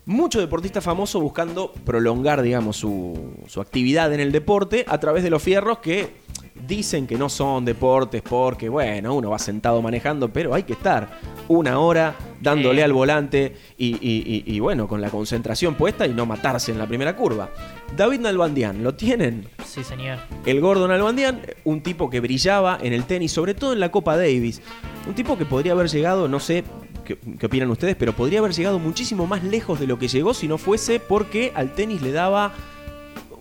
Mucho 0.06 0.42
deportista 0.42 0.82
famoso 0.82 1.22
buscando 1.22 1.72
prolongar, 1.72 2.42
digamos, 2.42 2.76
su, 2.76 3.34
su 3.48 3.62
actividad 3.62 4.12
en 4.14 4.20
el 4.20 4.34
deporte 4.34 4.84
a 4.90 5.00
través 5.00 5.24
de 5.24 5.30
los 5.30 5.42
fierros 5.42 5.78
que 5.78 6.22
dicen 6.68 7.08
que 7.08 7.18
no 7.18 7.30
son 7.30 7.66
deportes 7.66 8.22
porque, 8.22 8.70
bueno, 8.70 9.16
uno 9.16 9.30
va 9.30 9.40
sentado 9.40 9.82
manejando, 9.82 10.30
pero 10.34 10.54
hay 10.54 10.64
que 10.64 10.74
estar 10.74 11.08
una 11.54 11.80
hora 11.80 12.16
dándole 12.42 12.78
Sí. 12.80 12.84
al 12.84 12.94
volante 12.94 13.56
y, 13.78 13.96
y- 13.96 14.44
y- 14.46 14.56
y, 14.56 14.60
bueno, 14.60 14.88
con 14.88 15.02
la 15.02 15.10
concentración 15.10 15.76
puesta 15.76 16.06
y 16.08 16.14
no 16.14 16.26
matarse 16.26 16.72
en 16.72 16.78
la 16.78 16.88
primera 16.88 17.16
curva. 17.16 17.50
David 17.96 18.20
Nalbandian, 18.22 18.84
¿lo 18.84 18.96
tienen? 18.96 19.48
Sí, 19.66 19.84
señor. 19.84 20.18
El 20.46 20.60
Gordon 20.62 20.92
Albandian, 20.92 21.42
un 21.64 21.82
tipo 21.82 22.10
que 22.10 22.20
brillaba 22.20 22.78
en 22.82 22.94
el 22.94 23.06
tenis, 23.06 23.32
sobre 23.32 23.54
todo 23.54 23.74
en 23.74 23.80
la 23.80 23.92
Copa 23.92 24.18
Davis. 24.18 24.62
Un 25.08 25.14
tipo 25.16 25.38
que 25.38 25.46
podría 25.46 25.72
haber 25.74 25.90
llegado, 25.90 26.28
no 26.28 26.40
sé 26.40 26.64
qué, 27.06 27.18
qué 27.40 27.46
opinan 27.46 27.70
ustedes, 27.70 27.96
pero 27.96 28.14
podría 28.14 28.40
haber 28.40 28.54
llegado 28.54 28.80
muchísimo 28.80 29.28
más 29.28 29.44
lejos 29.44 29.80
de 29.80 29.88
lo 29.88 29.98
que 30.00 30.08
llegó 30.08 30.34
si 30.34 30.48
no 30.48 30.58
fuese 30.58 31.00
porque 31.00 31.52
al 31.56 31.74
tenis 31.74 32.02
le 32.02 32.12
daba 32.12 32.54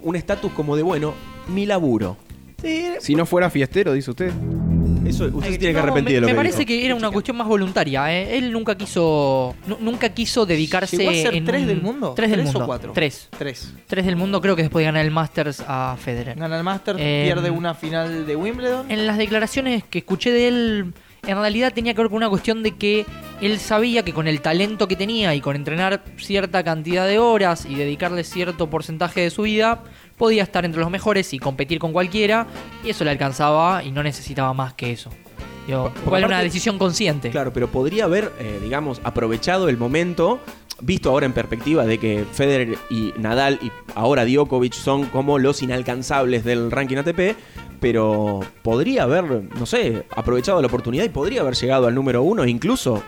un 0.02 0.16
estatus 0.16 0.52
como 0.52 0.76
de, 0.76 0.83
bueno, 0.83 1.14
mi 1.49 1.66
laburo. 1.66 2.16
Sí, 2.61 2.87
Si 3.00 3.14
no 3.14 3.26
fuera 3.26 3.50
fiestero, 3.50 3.92
dice 3.92 4.11
usted. 4.11 4.33
Eso, 5.04 5.25
usted 5.32 5.50
se 5.52 5.59
tiene 5.59 5.75
que 5.75 5.80
arrepentir 5.80 6.04
me, 6.04 6.14
de 6.14 6.21
lo 6.21 6.26
me 6.26 6.32
que 6.32 6.37
parece 6.37 6.59
dijo. 6.59 6.68
que 6.68 6.87
era 6.87 6.94
una 6.94 7.11
cuestión 7.11 7.37
más 7.37 7.47
voluntaria. 7.49 8.12
¿eh? 8.12 8.38
Él 8.38 8.52
nunca 8.52 8.76
quiso 8.76 9.54
nu- 9.66 9.78
nunca 9.80 10.09
quiso 10.11 10.47
dedicarse 10.47 10.97
¿Llegó 10.97 11.11
a 11.11 11.14
ser 11.14 11.35
en 11.35 11.44
tres 11.44 11.62
un- 11.62 11.66
del 11.68 11.82
mundo? 11.82 12.12
Tres 12.14 12.30
del 12.30 12.40
¿Tres 12.40 12.50
o 12.50 12.52
mundo. 12.54 12.66
cuatro? 12.66 12.92
Tres. 12.92 13.28
Tres. 13.37 13.73
Tres 13.87 14.06
del 14.06 14.16
mundo. 14.16 14.40
Creo 14.40 14.54
que 14.56 14.62
después 14.62 14.82
de 14.82 14.87
ganar 14.87 15.04
el 15.04 15.11
Masters 15.11 15.62
a 15.66 15.97
Federer. 15.99 16.38
Gana 16.38 16.56
el 16.56 16.64
Master, 16.64 16.97
Eh, 16.99 17.23
pierde 17.26 17.50
una 17.50 17.75
final 17.75 18.26
de 18.26 18.37
Wimbledon. 18.37 18.90
En 18.90 19.06
las 19.06 19.18
declaraciones 19.18 19.82
que 19.85 19.99
escuché 19.99 20.30
de 20.30 20.49
él, 20.49 20.92
en 21.26 21.37
realidad 21.37 21.73
tenía 21.73 21.94
que 21.94 22.00
ver 22.00 22.09
con 22.09 22.16
una 22.18 22.28
cuestión 22.28 22.62
de 22.62 22.76
que 22.76 23.04
él 23.40 23.59
sabía 23.59 24.04
que 24.04 24.12
con 24.12 24.26
el 24.28 24.40
talento 24.40 24.88
que 24.88 24.97
tenía 24.97 25.35
y 25.35 25.40
con 25.40 25.56
entrenar 25.56 26.02
cierta 26.16 26.62
cantidad 26.64 27.06
de 27.06 27.18
horas 27.18 27.66
y 27.68 27.75
dedicarle 27.75 28.25
cierto 28.25 28.68
porcentaje 28.71 29.21
de 29.21 29.30
su 29.30 29.42
vida, 29.42 29.82
podía 30.23 30.45
estar 30.45 30.64
entre 30.64 30.81
los 30.81 30.88
mejores 30.88 31.33
y 31.33 31.41
competir 31.41 31.81
con 31.81 31.93
cualquiera, 31.93 32.47
y 32.85 32.91
eso 32.91 33.02
le 33.02 33.11
alcanzaba 33.11 33.83
y 33.83 33.91
no 33.91 34.05
necesitaba 34.05 34.55
más 34.55 34.73
que 34.73 34.93
eso. 34.93 35.11
Digo, 35.67 35.91
Porque 35.93 36.00
¿Cuál 36.09 36.21
era 36.21 36.29
una 36.29 36.38
decisión 36.41 36.79
consciente? 36.79 37.31
Claro, 37.31 37.52
pero 37.52 37.67
podría 37.67 38.05
haber, 38.05 38.31
eh, 38.38 38.61
digamos, 38.62 39.00
aprovechado 39.02 39.69
el 39.69 39.79
momento, 39.79 40.38
visto 40.81 41.11
ahora 41.11 41.26
en 41.26 41.33
perspectiva 41.33 41.87
de 41.87 41.99
que 41.99 42.25
Federer 42.33 42.79
y 42.88 43.12
Nadal 43.19 43.59
y 43.61 43.73
ahora 43.97 44.25
Djokovic 44.25 44.75
son 44.75 45.07
como 45.07 45.41
los 45.41 45.61
inalcanzables 45.61 46.45
del 46.45 46.71
ranking 46.71 46.99
ATP, 46.99 47.37
pero 47.81 48.43
podría 48.62 49.02
haber, 49.02 49.25
no 49.25 49.67
sé, 49.67 50.07
aprovechado 50.14 50.61
la 50.61 50.69
oportunidad 50.69 51.02
y 51.02 51.09
podría 51.09 51.41
haber 51.41 51.55
llegado 51.55 51.88
al 51.88 51.97
número 51.97 52.23
uno, 52.23 52.47
incluso 52.47 53.02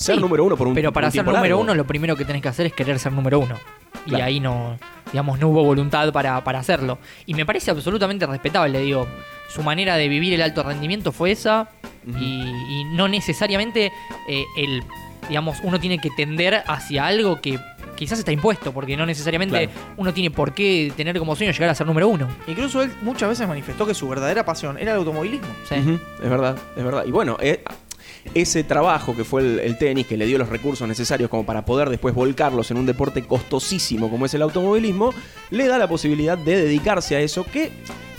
ser 0.00 0.14
Sí, 0.16 0.20
número 0.20 0.44
uno 0.44 0.56
por 0.56 0.66
un 0.66 0.74
Pero 0.74 0.92
para 0.92 1.08
un 1.08 1.12
ser 1.12 1.24
número 1.24 1.42
largo. 1.42 1.60
uno, 1.60 1.74
lo 1.74 1.86
primero 1.86 2.16
que 2.16 2.24
tenés 2.24 2.40
que 2.42 2.48
hacer 2.48 2.66
es 2.66 2.72
querer 2.72 2.98
ser 2.98 3.12
número 3.12 3.38
uno. 3.38 3.56
Y 4.06 4.10
Claro. 4.10 4.24
ahí 4.24 4.40
no, 4.40 4.78
digamos, 5.12 5.38
no 5.38 5.48
hubo 5.48 5.62
voluntad 5.62 6.10
para, 6.12 6.42
para 6.42 6.58
hacerlo. 6.60 6.98
Y 7.26 7.34
me 7.34 7.44
parece 7.44 7.70
absolutamente 7.70 8.26
respetable, 8.26 8.80
digo. 8.80 9.06
Su 9.48 9.62
manera 9.62 9.96
de 9.96 10.08
vivir 10.08 10.32
el 10.32 10.42
alto 10.42 10.62
rendimiento 10.62 11.12
fue 11.12 11.32
esa. 11.32 11.68
y, 12.18 12.42
y 12.44 12.84
no 12.94 13.08
necesariamente 13.08 13.92
eh, 14.28 14.44
el, 14.56 14.82
digamos, 15.28 15.58
uno 15.62 15.78
tiene 15.78 15.98
que 15.98 16.08
tender 16.10 16.62
hacia 16.66 17.04
algo 17.06 17.40
que 17.42 17.58
quizás 17.96 18.18
está 18.18 18.32
impuesto, 18.32 18.72
porque 18.72 18.96
no 18.96 19.04
necesariamente 19.04 19.66
Claro. 19.68 19.92
uno 19.98 20.14
tiene 20.14 20.30
por 20.30 20.54
qué 20.54 20.90
tener 20.96 21.18
como 21.18 21.36
sueño 21.36 21.52
llegar 21.52 21.68
a 21.68 21.74
ser 21.74 21.86
número 21.86 22.08
uno. 22.08 22.26
Incluso 22.46 22.82
él 22.82 22.90
muchas 23.02 23.28
veces 23.28 23.46
manifestó 23.46 23.86
que 23.86 23.92
su 23.92 24.08
verdadera 24.08 24.46
pasión 24.46 24.78
era 24.78 24.92
el 24.92 24.98
automovilismo. 24.98 25.48
Sí. 25.68 25.74
Es 26.22 26.30
verdad, 26.30 26.56
es 26.74 26.82
verdad. 26.84 27.04
Y 27.06 27.10
bueno, 27.10 27.36
eh, 27.42 27.62
ese 28.34 28.64
trabajo 28.64 29.16
que 29.16 29.24
fue 29.24 29.42
el, 29.64 29.78
tenis, 29.78 30.06
que 30.06 30.16
le 30.16 30.26
dio 30.26 30.38
los 30.38 30.48
recursos 30.48 30.86
necesarios 30.86 31.30
como 31.30 31.44
para 31.44 31.64
poder 31.64 31.88
después 31.90 32.14
volcarlos 32.14 32.70
en 32.70 32.76
un 32.76 32.86
deporte 32.86 33.22
costosísimo 33.22 34.10
como 34.10 34.26
es 34.26 34.34
el 34.34 34.42
automovilismo, 34.42 35.12
le 35.50 35.66
da 35.66 35.78
la 35.78 35.88
posibilidad 35.88 36.38
de 36.38 36.56
dedicarse 36.56 37.16
a 37.16 37.20
eso 37.20 37.44
que 37.44 37.70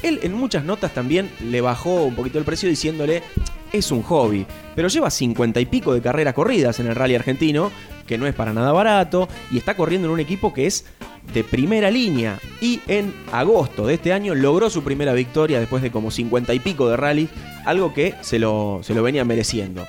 él 0.04 0.20
en 0.24 0.34
muchas 0.34 0.64
notas 0.64 0.94
también 0.94 1.30
le 1.50 1.62
bajó 1.62 2.04
un 2.04 2.16
poquito 2.16 2.40
el 2.40 2.46
precio 2.46 2.68
diciéndole 2.68 3.24
es 3.72 3.92
un 3.92 4.04
hobby, 4.04 4.46
pero 4.76 4.88
lleva 4.88 5.10
cincuenta 5.10 5.60
y 5.60 5.66
pico 5.66 5.94
de 5.94 6.02
carreras 6.02 6.34
corridas 6.34 6.80
en 6.80 6.88
el 6.88 6.96
rally 6.96 7.16
argentino, 7.16 7.72
que 8.06 8.18
no 8.18 8.28
es 8.28 8.36
para 8.36 8.54
nada 8.54 8.72
barato, 8.72 9.28
y 9.52 9.58
está 9.58 9.76
corriendo 9.76 10.08
en 10.08 10.14
un 10.14 10.20
equipo 10.20 10.54
que 10.54 10.66
es 10.68 10.86
de 11.34 11.44
primera 11.44 11.90
línea. 11.92 12.40
Y 12.60 12.82
en 12.88 13.14
agosto 13.32 13.86
de 13.86 13.96
este 13.96 14.14
año 14.14 14.36
logró 14.36 14.70
su 14.70 14.84
primera 14.84 15.14
victoria 15.14 15.60
después 15.60 15.82
de 15.82 15.92
como 15.92 16.12
cincuenta 16.12 16.54
y 16.54 16.60
pico 16.60 16.90
de 16.90 16.98
rally, 16.98 17.30
algo 17.66 17.94
que 17.94 18.16
se 18.22 18.40
lo, 18.40 18.82
se 18.84 18.94
lo 18.94 19.04
venía 19.04 19.24
mereciendo. 19.26 19.86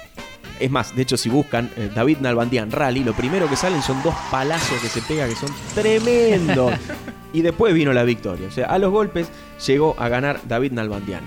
Es 0.61 0.71
más, 0.71 0.95
de 0.95 1.03
hecho, 1.03 1.16
si 1.16 1.29
buscan 1.29 1.71
eh, 1.77 1.90
David 1.92 2.18
Nalbandian 2.21 2.71
Rally, 2.71 3.03
lo 3.03 3.14
primero 3.14 3.49
que 3.49 3.57
salen 3.57 3.83
son 3.83 4.01
dos 4.05 4.14
palazos 4.31 4.81
que 4.81 4.88
se 4.88 5.03
pega 5.03 5.27
que 5.27 5.35
son 5.35 5.51
tremendos. 5.75 6.73
y 7.33 7.42
después 7.42 7.75
vino 7.75 7.92
la 7.92 8.05
victoria. 8.05 8.47
O 8.47 8.51
sea, 8.53 8.66
a 8.66 8.79
los 8.79 8.92
golpes 8.92 9.29
llegó 9.66 9.97
a 9.99 10.09
ganar 10.09 10.40
David 10.47 10.73
Nalbandian. 10.73 11.23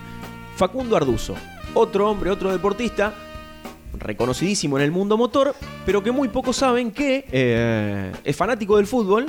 Facundo 0.55 0.95
Arduzo, 0.95 1.35
otro 1.75 2.09
hombre, 2.09 2.31
otro 2.31 2.51
deportista, 2.51 3.13
reconocidísimo 3.93 4.77
en 4.77 4.83
el 4.83 4.91
mundo 4.91 5.17
motor, 5.17 5.53
pero 5.85 6.01
que 6.01 6.11
muy 6.11 6.29
pocos 6.29 6.55
saben 6.55 6.91
que 6.91 7.25
eh, 7.31 8.11
es 8.23 8.35
fanático 8.35 8.77
del 8.77 8.87
fútbol, 8.87 9.27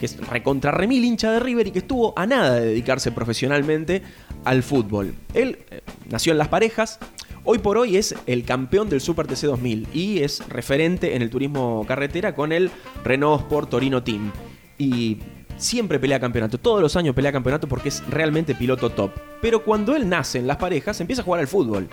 que 0.00 0.06
es 0.06 0.16
recontra 0.28 0.70
remil 0.70 1.04
hincha 1.04 1.32
de 1.32 1.40
River 1.40 1.66
y 1.66 1.70
que 1.72 1.80
estuvo 1.80 2.14
a 2.16 2.26
nada 2.26 2.54
de 2.54 2.66
dedicarse 2.66 3.12
profesionalmente 3.12 4.02
al 4.44 4.62
fútbol. 4.62 5.14
Él 5.34 5.58
eh, 5.70 5.80
nació 6.08 6.32
en 6.32 6.38
Las 6.38 6.48
Parejas, 6.48 7.00
hoy 7.44 7.58
por 7.58 7.76
hoy 7.76 7.96
es 7.96 8.14
el 8.26 8.44
campeón 8.44 8.88
del 8.88 9.00
Super 9.00 9.26
TC 9.26 9.42
2000 9.42 9.88
y 9.92 10.20
es 10.20 10.46
referente 10.48 11.16
en 11.16 11.22
el 11.22 11.30
turismo 11.30 11.84
carretera 11.88 12.36
con 12.36 12.52
el 12.52 12.70
Renault 13.04 13.42
Sport 13.42 13.70
Torino 13.70 14.02
Team. 14.04 14.32
Y 14.78 15.18
siempre 15.58 15.98
pelea 15.98 16.18
campeonato, 16.18 16.58
todos 16.58 16.80
los 16.80 16.96
años 16.96 17.14
pelea 17.14 17.32
campeonato 17.32 17.68
porque 17.68 17.90
es 17.90 18.02
realmente 18.08 18.54
piloto 18.54 18.90
top. 18.90 19.10
Pero 19.42 19.62
cuando 19.62 19.94
él 19.94 20.08
nace 20.08 20.38
en 20.38 20.46
Las 20.46 20.56
Parejas, 20.56 21.00
empieza 21.00 21.22
a 21.22 21.24
jugar 21.24 21.40
al 21.40 21.48
fútbol. 21.48 21.88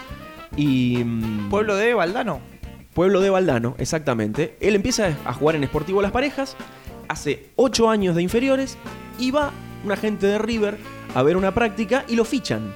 Y. 0.55 1.03
mm, 1.03 1.49
Pueblo 1.49 1.75
de 1.75 1.93
Valdano. 1.93 2.39
Pueblo 2.93 3.19
de 3.19 3.29
Valdano, 3.29 3.75
exactamente. 3.77 4.55
Él 4.61 4.75
empieza 4.75 5.17
a 5.25 5.33
jugar 5.33 5.57
en 5.57 5.65
Sportivo 5.65 6.01
Las 6.01 6.11
Parejas, 6.11 6.55
hace 7.09 7.49
8 7.57 7.89
años 7.89 8.15
de 8.15 8.21
inferiores, 8.21 8.77
y 9.19 9.31
va 9.31 9.51
un 9.83 9.91
agente 9.91 10.27
de 10.27 10.37
River 10.37 10.77
a 11.13 11.21
ver 11.21 11.35
una 11.35 11.53
práctica 11.53 12.05
y 12.07 12.15
lo 12.15 12.23
fichan. 12.23 12.73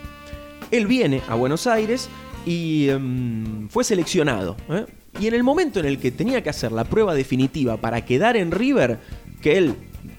Él 0.71 0.87
viene 0.87 1.21
a 1.29 1.35
Buenos 1.35 1.67
Aires 1.67 2.09
y 2.45 2.89
em, 2.89 3.69
fue 3.69 3.83
seleccionado. 3.83 4.57
¿eh? 4.69 4.85
Y 5.19 5.27
en 5.27 5.33
el 5.33 5.43
momento 5.43 5.79
en 5.79 5.85
el 5.85 5.99
que 5.99 6.11
tenía 6.11 6.43
que 6.43 6.49
hacer 6.49 6.71
la 6.71 6.83
prueba 6.83 7.13
definitiva 7.13 7.77
para 7.77 8.05
quedar 8.05 8.37
en 8.37 8.51
River, 8.51 8.99
que 9.41 9.57
él 9.57 9.75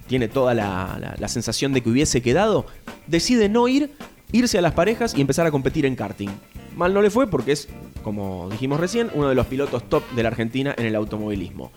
tiene 0.06 0.28
toda 0.28 0.54
la, 0.54 0.96
la- 1.00 1.14
la 1.18 1.28
sensación 1.28 1.72
de 1.72 1.82
que 1.82 1.90
hubiese 1.90 2.22
quedado, 2.22 2.66
decide 3.06 3.48
no 3.48 3.68
ir, 3.68 3.92
irse 4.32 4.58
a 4.58 4.62
las 4.62 4.72
parejas 4.72 5.14
y 5.16 5.20
empezar 5.20 5.46
a 5.46 5.50
competir 5.50 5.86
en 5.86 5.96
karting. 5.96 6.28
Mal 6.76 6.94
no 6.94 7.02
le 7.02 7.10
fue 7.10 7.26
porque 7.28 7.52
es, 7.52 7.68
como 8.02 8.48
dijimos 8.50 8.78
recién, 8.80 9.10
uno 9.14 9.28
de 9.28 9.34
los 9.34 9.46
pilotos 9.46 9.88
top 9.88 10.08
de 10.12 10.22
la 10.22 10.28
Argentina 10.28 10.74
en 10.78 10.86
el 10.86 10.94
automovilismo. 10.94 11.72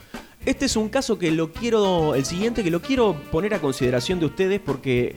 Este 0.46 0.66
es 0.66 0.76
un 0.76 0.90
caso 0.90 1.18
que 1.18 1.32
lo 1.32 1.52
quiero, 1.52 2.16
el 2.16 2.26
siguiente, 2.26 2.64
que 2.64 2.70
lo 2.72 2.82
quiero 2.82 3.16
poner 3.32 3.54
a 3.54 3.60
consideración 3.60 4.20
de 4.20 4.26
ustedes 4.28 4.60
porque 4.60 5.16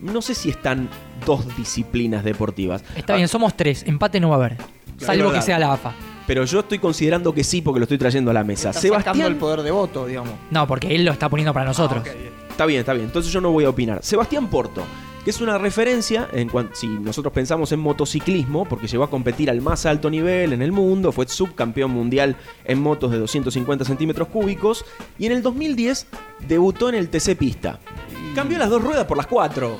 no 0.00 0.22
sé 0.22 0.34
si 0.34 0.48
están 0.48 0.88
dos 1.26 1.54
disciplinas 1.56 2.24
deportivas. 2.24 2.82
Está 2.96 3.16
bien, 3.16 3.28
somos 3.28 3.56
tres. 3.56 3.82
Empate 3.86 4.20
no 4.20 4.28
va 4.30 4.36
a 4.36 4.38
haber. 4.38 4.56
Salvo 4.98 5.32
que 5.32 5.42
sea 5.42 5.58
la 5.58 5.72
AFA. 5.72 5.92
Pero 6.30 6.44
yo 6.44 6.60
estoy 6.60 6.78
considerando 6.78 7.34
que 7.34 7.42
sí 7.42 7.60
porque 7.60 7.80
lo 7.80 7.84
estoy 7.86 7.98
trayendo 7.98 8.30
a 8.30 8.34
la 8.34 8.44
mesa. 8.44 8.68
Está 8.68 8.82
Sebastián 8.82 9.20
el 9.22 9.34
poder 9.34 9.62
de 9.62 9.72
voto, 9.72 10.06
digamos. 10.06 10.34
No, 10.52 10.64
porque 10.64 10.94
él 10.94 11.04
lo 11.04 11.10
está 11.10 11.28
poniendo 11.28 11.52
para 11.52 11.66
nosotros. 11.66 12.04
Ah, 12.06 12.12
bien. 12.12 12.32
Está 12.48 12.66
bien, 12.66 12.78
está 12.78 12.92
bien. 12.92 13.06
Entonces 13.06 13.32
yo 13.32 13.40
no 13.40 13.50
voy 13.50 13.64
a 13.64 13.68
opinar. 13.68 13.98
Sebastián 14.04 14.48
Porto, 14.48 14.84
que 15.24 15.30
es 15.30 15.40
una 15.40 15.58
referencia 15.58 16.28
en 16.32 16.48
cuanto 16.48 16.76
si 16.76 16.86
nosotros 16.86 17.34
pensamos 17.34 17.72
en 17.72 17.80
motociclismo, 17.80 18.64
porque 18.64 18.86
llegó 18.86 19.02
a 19.02 19.10
competir 19.10 19.50
al 19.50 19.60
más 19.60 19.86
alto 19.86 20.08
nivel 20.08 20.52
en 20.52 20.62
el 20.62 20.70
mundo, 20.70 21.10
fue 21.10 21.26
subcampeón 21.26 21.90
mundial 21.90 22.36
en 22.64 22.80
motos 22.80 23.10
de 23.10 23.18
250 23.18 23.84
centímetros 23.84 24.28
cúbicos 24.28 24.84
y 25.18 25.26
en 25.26 25.32
el 25.32 25.42
2010 25.42 26.06
debutó 26.46 26.90
en 26.90 26.94
el 26.94 27.08
TC 27.08 27.36
Pista. 27.36 27.80
Cambió 28.36 28.56
las 28.56 28.70
dos 28.70 28.80
ruedas 28.80 29.06
por 29.06 29.16
las 29.16 29.26
cuatro. 29.26 29.78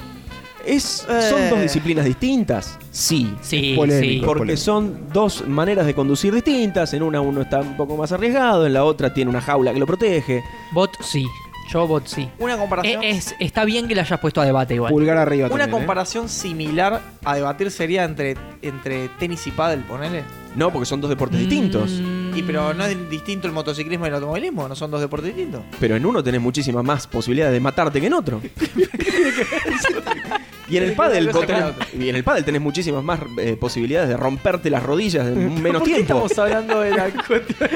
Es, 0.67 1.07
¿Son 1.07 1.41
Eh. 1.43 1.49
dos 1.51 1.61
disciplinas 1.63 2.05
distintas? 2.05 2.79
Sí. 2.91 3.35
Sí, 3.43 3.75
polémico. 3.77 4.05
sí. 4.13 4.23
Porque 4.25 4.39
polémico. 4.41 4.63
son 4.65 5.09
dos 5.13 5.47
maneras 5.47 5.87
de 5.87 5.95
conducir 5.95 6.35
distintas. 6.35 6.93
En 6.95 7.03
una 7.03 7.21
uno 7.21 7.43
está 7.43 7.61
un 7.61 7.77
poco 7.77 7.97
más 7.97 8.13
arriesgado, 8.13 8.67
en 8.67 8.73
la 8.75 8.85
otra 8.85 9.13
tiene 9.15 9.31
una 9.31 9.41
jaula 9.41 9.73
que 9.73 9.81
lo 9.81 9.87
protege. 9.87 10.43
Bot 10.73 10.91
sí. 11.03 11.25
Yo 11.73 11.87
bot 11.87 12.05
sí. 12.09 12.29
Una 12.41 12.55
Eh, 12.55 12.59
comparación. 12.59 13.03
es, 13.05 13.35
está 13.39 13.65
bien 13.65 13.87
que 13.87 13.95
la 13.95 14.03
hayas 14.03 14.19
puesto 14.19 14.41
a 14.41 14.45
debate 14.45 14.75
igual. 14.75 14.93
Pulgar 14.93 15.17
arriba 15.19 15.47
Una 15.47 15.51
también, 15.51 15.69
¿eh? 15.69 15.73
comparación 15.73 16.29
similar 16.29 17.01
a 17.25 17.35
debatir 17.37 17.71
sería 17.71 18.03
entre, 18.03 18.37
entre 18.61 19.09
tenis 19.21 19.47
y 19.47 19.53
pádel, 19.53 19.81
ponele. 19.85 20.25
No, 20.57 20.73
porque 20.73 20.85
son 20.87 21.01
dos 21.01 21.09
deportes 21.09 21.39
distintos. 21.39 21.93
Mm, 21.93 22.37
Y 22.37 22.43
pero 22.43 22.75
no 22.75 22.85
es 22.85 23.09
distinto 23.09 23.47
el 23.47 23.53
motociclismo 23.53 24.05
y 24.05 24.09
el 24.09 24.15
automovilismo, 24.17 24.67
no 24.69 24.75
son 24.75 24.91
dos 24.91 25.01
deportes 25.01 25.29
distintos. 25.33 25.63
Pero 25.79 25.95
en 25.95 26.05
uno 26.05 26.25
tenés 26.25 26.41
muchísimas 26.41 26.83
más 26.83 27.07
posibilidades 27.07 27.53
de 27.53 27.61
matarte 27.61 28.01
que 28.01 28.09
en 28.09 28.15
otro. 28.15 28.41
y 30.71 30.77
en 30.77 30.85
el 30.85 30.93
pádel 30.97 31.29
vos 31.31 31.47
tenés, 31.47 31.65
y 31.99 32.09
en 32.09 32.17
el 32.17 32.25
pádel 32.25 32.45
tenés 32.45 32.61
muchísimas 32.63 33.03
más 33.05 33.21
eh, 33.39 33.57
posibilidades 33.59 34.09
de 34.09 34.17
romperte 34.17 34.71
las 34.71 34.83
rodillas 34.83 35.27
en 35.27 35.61
menos 35.63 35.81
¿Por 35.81 35.89
qué 35.89 35.95
tiempo. 35.97 36.27
estamos 36.27 36.39
hablando 36.39 36.81
de 36.81 36.91
la 36.93 37.11
cuestión 37.27 37.69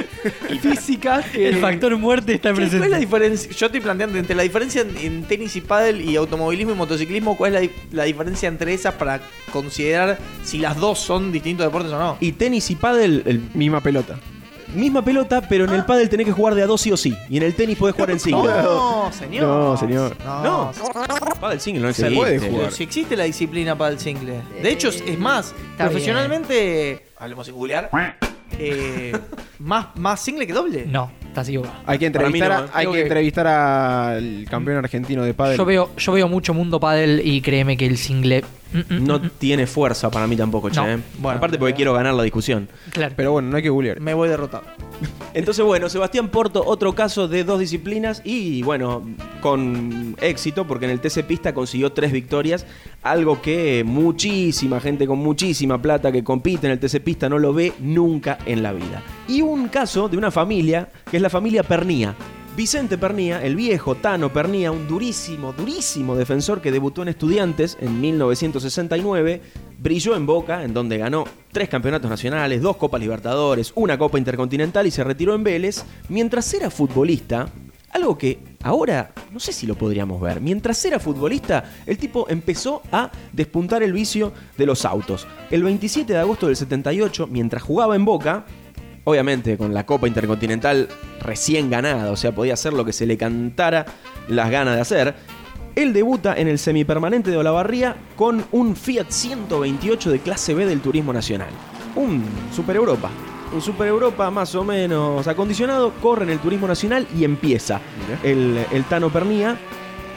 física 0.61 1.23
que 1.33 1.49
El 1.49 1.57
factor 1.57 1.97
muerte 1.99 2.35
está 2.35 2.51
¿Qué- 2.51 2.55
¿Cuál 2.55 2.67
es 2.67 2.73
la 2.75 2.79
presente. 2.81 3.01
diferencia? 3.01 3.51
Yo 3.53 3.67
estoy 3.67 3.81
planteando 3.81 4.19
entre 4.19 4.35
la 4.37 4.43
diferencia 4.43 4.83
en, 4.83 4.97
en 4.97 5.23
tenis 5.25 5.57
y 5.57 5.61
pádel 5.61 6.01
y 6.09 6.17
automovilismo 6.17 6.73
y 6.73 6.77
motociclismo, 6.77 7.37
¿cuál 7.37 7.57
es 7.57 7.71
la 7.93 8.05
diferencia 8.05 8.49
entre 8.49 8.73
esas 8.75 8.95
para 8.95 9.21
considerar 9.53 10.19
si 10.45 10.59
las 10.59 10.77
dos 10.77 10.99
son 10.99 11.33
distintos 11.33 11.67
deportes 11.67 11.93
o 11.93 11.99
no? 11.99 12.17
Y 12.21 12.33
tenis 12.33 12.71
y 12.71 12.77
pádel, 12.77 13.23
el, 13.27 13.41
misma 13.55 13.81
pelota. 13.81 14.19
Misma 14.75 15.03
pelota, 15.05 15.41
pero 15.49 15.65
en 15.65 15.73
el 15.73 15.85
pádel 15.85 16.09
tenés 16.09 16.27
que 16.27 16.33
jugar 16.33 16.55
de 16.55 16.63
a 16.63 16.67
dos 16.67 16.81
sí 16.81 16.91
o 16.93 16.97
sí. 16.97 17.17
Y 17.29 17.37
en 17.37 17.43
el 17.45 17.55
tenis 17.55 17.77
podés 17.79 17.95
jugar 17.95 18.11
en 18.11 18.21
single. 18.21 18.51
No, 18.63 19.11
señor. 19.13 19.43
No, 19.47 19.77
señor. 19.77 20.17
No. 20.25 20.43
No. 20.45 20.73
Pádel 21.41 21.61
single 21.61 21.83
no 21.83 21.93
Se 21.93 22.03
existe. 22.03 22.15
puede 22.17 22.41
Pero 22.41 22.53
jugar. 22.53 22.73
si 22.73 22.83
existe 22.83 23.17
la 23.17 23.25
disciplina 23.25 23.77
para 23.77 23.93
el 23.93 23.99
single. 23.99 24.41
De 24.63 24.71
hecho, 24.71 24.89
es 24.89 25.19
más, 25.19 25.55
Está 25.73 25.85
profesionalmente, 25.85 27.07
hablemos 27.19 27.47
sin 27.47 27.55
googlear, 27.55 27.91
eh, 28.59 29.17
más, 29.59 29.87
más 29.97 30.21
single 30.21 30.47
que 30.47 30.53
doble. 30.53 30.87
No, 30.87 31.11
estás 31.27 31.49
equivocado. 31.49 31.75
Hay 31.87 31.99
que 31.99 32.07
entrevistar, 32.07 32.49
no, 32.51 32.55
a- 32.55 32.71
hay 32.73 32.87
que- 32.87 33.03
entrevistar 33.03 33.47
al 33.47 34.47
campeón 34.49 34.79
argentino 34.79 35.23
de 35.25 35.35
pádel. 35.35 35.57
Yo 35.59 35.65
veo, 35.65 35.91
yo 35.97 36.13
veo 36.13 36.29
mucho 36.29 36.55
mundo 36.55 36.79
pádel 36.81 37.21
y 37.25 37.41
créeme 37.41 37.77
que 37.77 37.87
el 37.87 37.97
single. 37.99 38.45
Mm, 38.75 39.05
No 39.05 39.19
mm, 39.19 39.31
tiene 39.39 39.67
fuerza 39.67 40.11
para 40.11 40.27
mí 40.27 40.37
tampoco, 40.37 40.71
che. 40.71 40.81
No. 40.81 40.89
eh. 40.89 40.99
Bueno, 41.19 41.39
Aparte 41.39 41.59
porque 41.59 41.75
quiero 41.75 41.93
ganar 41.95 42.15
la 42.15 42.23
discusión. 42.23 42.69
Claro. 42.91 43.15
Pero 43.17 43.33
bueno, 43.33 43.49
no 43.49 43.57
hay 43.57 43.63
que 43.63 43.71
googlear. 43.71 44.01
Me 44.01 44.15
voy 44.15 44.29
derrotado. 44.29 44.65
Entonces, 45.35 45.65
bueno, 45.65 45.89
Sebastián 45.89 46.29
Porto, 46.29 46.63
otro 46.65 46.95
caso 46.95 47.29
de 47.29 47.45
dos 47.45 47.59
disciplinas 47.59 48.23
y, 48.25 48.63
bueno, 48.63 49.03
con 49.41 50.17
éxito, 50.21 50.67
porque 50.67 50.85
en 50.85 50.93
el 50.93 51.01
TC 51.01 51.25
Pista 51.25 51.53
consiguió 51.55 51.93
tres 51.93 52.13
victorias, 52.13 52.67
algo 53.03 53.41
que 53.43 53.83
muchísima 53.85 54.81
gente 54.81 55.07
con 55.07 55.19
muchísima 55.19 55.81
plata 55.81 56.13
que 56.13 56.23
compite 56.23 56.67
en 56.67 56.73
el 56.73 56.79
TC 56.79 57.01
Pista 57.03 57.29
no 57.29 57.39
lo 57.39 57.53
ve 57.53 57.73
nunca 57.81 58.39
en 58.47 58.63
la 58.63 58.73
vida. 58.73 59.03
Y 59.29 59.43
un 59.43 59.69
caso 59.69 60.09
de 60.09 60.17
una 60.17 60.31
familia, 60.31 60.89
que 61.11 61.17
es 61.17 61.23
la 61.23 61.31
familia 61.31 61.63
Pernía. 61.63 62.15
Vicente 62.57 62.99
Pernía, 62.99 63.45
el 63.45 63.57
viejo 63.57 63.97
Tano 63.97 64.33
Pernía, 64.33 64.71
un 64.71 64.87
durísimo, 64.87 65.53
durísimo 65.53 66.15
defensor 66.15 66.61
que 66.61 66.71
debutó 66.71 67.03
en 67.03 67.09
Estudiantes 67.09 67.77
en 67.81 68.01
1969, 68.01 69.43
brilló 69.81 70.15
en 70.15 70.25
Boca, 70.25 70.63
en 70.63 70.73
donde 70.73 70.97
ganó 70.97 71.25
tres 71.51 71.69
campeonatos 71.69 72.09
nacionales, 72.09 72.63
dos 72.63 72.77
Copas 72.77 73.01
Libertadores, 73.01 73.73
una 73.75 73.99
Copa 73.99 74.19
Intercontinental 74.19 74.87
y 74.87 74.93
se 74.93 75.03
retiró 75.03 75.35
en 75.35 75.43
Vélez. 75.43 75.85
Mientras 76.09 76.55
era 76.55 76.71
futbolista, 76.71 77.49
algo 77.91 78.17
que 78.17 78.39
ahora 78.63 79.11
no 79.33 79.41
sé 79.41 79.53
si 79.53 79.67
lo 79.67 79.75
podríamos 79.75 80.21
ver, 80.21 80.41
mientras 80.41 80.85
era 80.85 81.01
futbolista, 81.01 81.65
el 81.87 81.99
tipo 81.99 82.29
empezó 82.29 82.83
a 82.93 83.11
despuntar 83.33 83.83
el 83.83 83.93
vicio 83.93 84.33
de 84.57 84.67
los 84.67 84.85
autos. 84.85 85.27
El 85.51 85.65
27 85.65 86.13
de 86.13 86.21
agosto 86.21 86.47
del 86.47 86.55
78, 86.55 87.27
mientras 87.27 87.65
jugaba 87.65 87.97
en 87.97 88.05
Boca, 88.05 88.47
obviamente 89.05 89.57
con 89.57 89.73
la 89.73 89.87
Copa 89.87 90.09
Intercontinental 90.09 90.89
recién 91.21 91.71
ganada, 91.71 92.11
o 92.11 92.17
sea, 92.17 92.35
podía 92.35 92.55
hacer 92.55 92.73
lo 92.73 92.85
que 92.85 92.93
se 92.93 93.07
le 93.07 93.17
cantara 93.17 93.87
las 94.29 94.51
ganas 94.51 94.75
de 94.75 94.81
hacer. 94.81 95.15
Él 95.75 95.93
debuta 95.93 96.35
en 96.35 96.49
el 96.49 96.59
semipermanente 96.59 97.31
de 97.31 97.37
Olavarría 97.37 97.97
con 98.17 98.45
un 98.53 98.77
Fiat 98.77 99.11
128 99.11 100.11
de 100.11 100.21
clase 100.21 100.55
B 100.55 100.67
del 100.67 100.81
Turismo 100.81 101.13
Nacional. 101.13 101.49
Un 101.97 102.25
Super 102.55 102.77
Europa. 102.77 103.11
Un 103.53 103.61
Super 103.61 103.89
Europa 103.89 104.31
más 104.31 104.55
o 104.55 104.65
menos 104.65 105.27
acondicionado, 105.27 105.93
corre 106.01 106.25
en 106.25 106.31
el 106.31 106.39
Turismo 106.39 106.69
Nacional 106.69 107.07
y 107.17 107.25
empieza 107.25 107.81
el, 108.23 108.65
el 108.71 108.85
Tano 108.85 109.11
Pernía. 109.11 109.57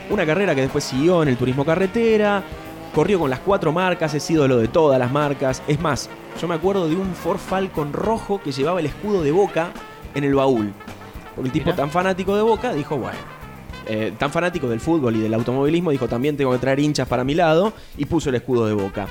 Una 0.10 0.26
carrera 0.26 0.56
que 0.56 0.62
después 0.62 0.84
siguió 0.84 1.24
en 1.24 1.30
el 1.30 1.38
Turismo 1.38 1.66
Carretera, 1.66 2.44
corrió 2.98 3.20
con 3.20 3.30
las 3.30 3.42
cuatro 3.42 3.72
marcas, 3.72 4.16
es 4.16 4.28
ídolo 4.28 4.58
de 4.58 4.68
todas 4.68 4.98
las 4.98 5.12
marcas. 5.12 5.62
Es 5.68 5.80
más, 5.80 6.10
yo 6.42 6.48
me 6.48 6.56
acuerdo 6.56 6.90
de 6.90 6.96
un 6.96 7.14
Ford 7.14 7.38
Falcon 7.38 7.94
rojo 7.94 8.42
que 8.42 8.52
llevaba 8.52 8.80
el 8.80 8.88
escudo 8.88 9.22
de 9.22 9.32
Boca 9.32 9.70
en 10.16 10.24
el 10.24 10.34
baúl. 10.34 10.74
Porque 11.36 11.50
el 11.50 11.54
tipo 11.54 11.76
tan 11.76 11.92
fanático 11.92 12.36
de 12.36 12.42
Boca 12.42 12.74
dijo, 12.74 12.98
bueno, 12.98 13.20
eh, 13.86 14.14
tan 14.18 14.32
fanático 14.32 14.68
del 14.68 14.80
fútbol 14.80 15.16
y 15.16 15.20
del 15.20 15.36
automovilismo, 15.36 15.92
dijo 15.92 16.08
también 16.08 16.38
tengo 16.38 16.52
que 16.54 16.58
traer 16.58 16.80
hinchas 16.80 17.08
para 17.08 17.24
mi 17.24 17.36
lado 17.36 17.72
y 18.00 18.06
puso 18.06 18.30
el 18.30 18.36
escudo 18.36 18.66
de 18.66 18.74
Boca. 18.74 19.06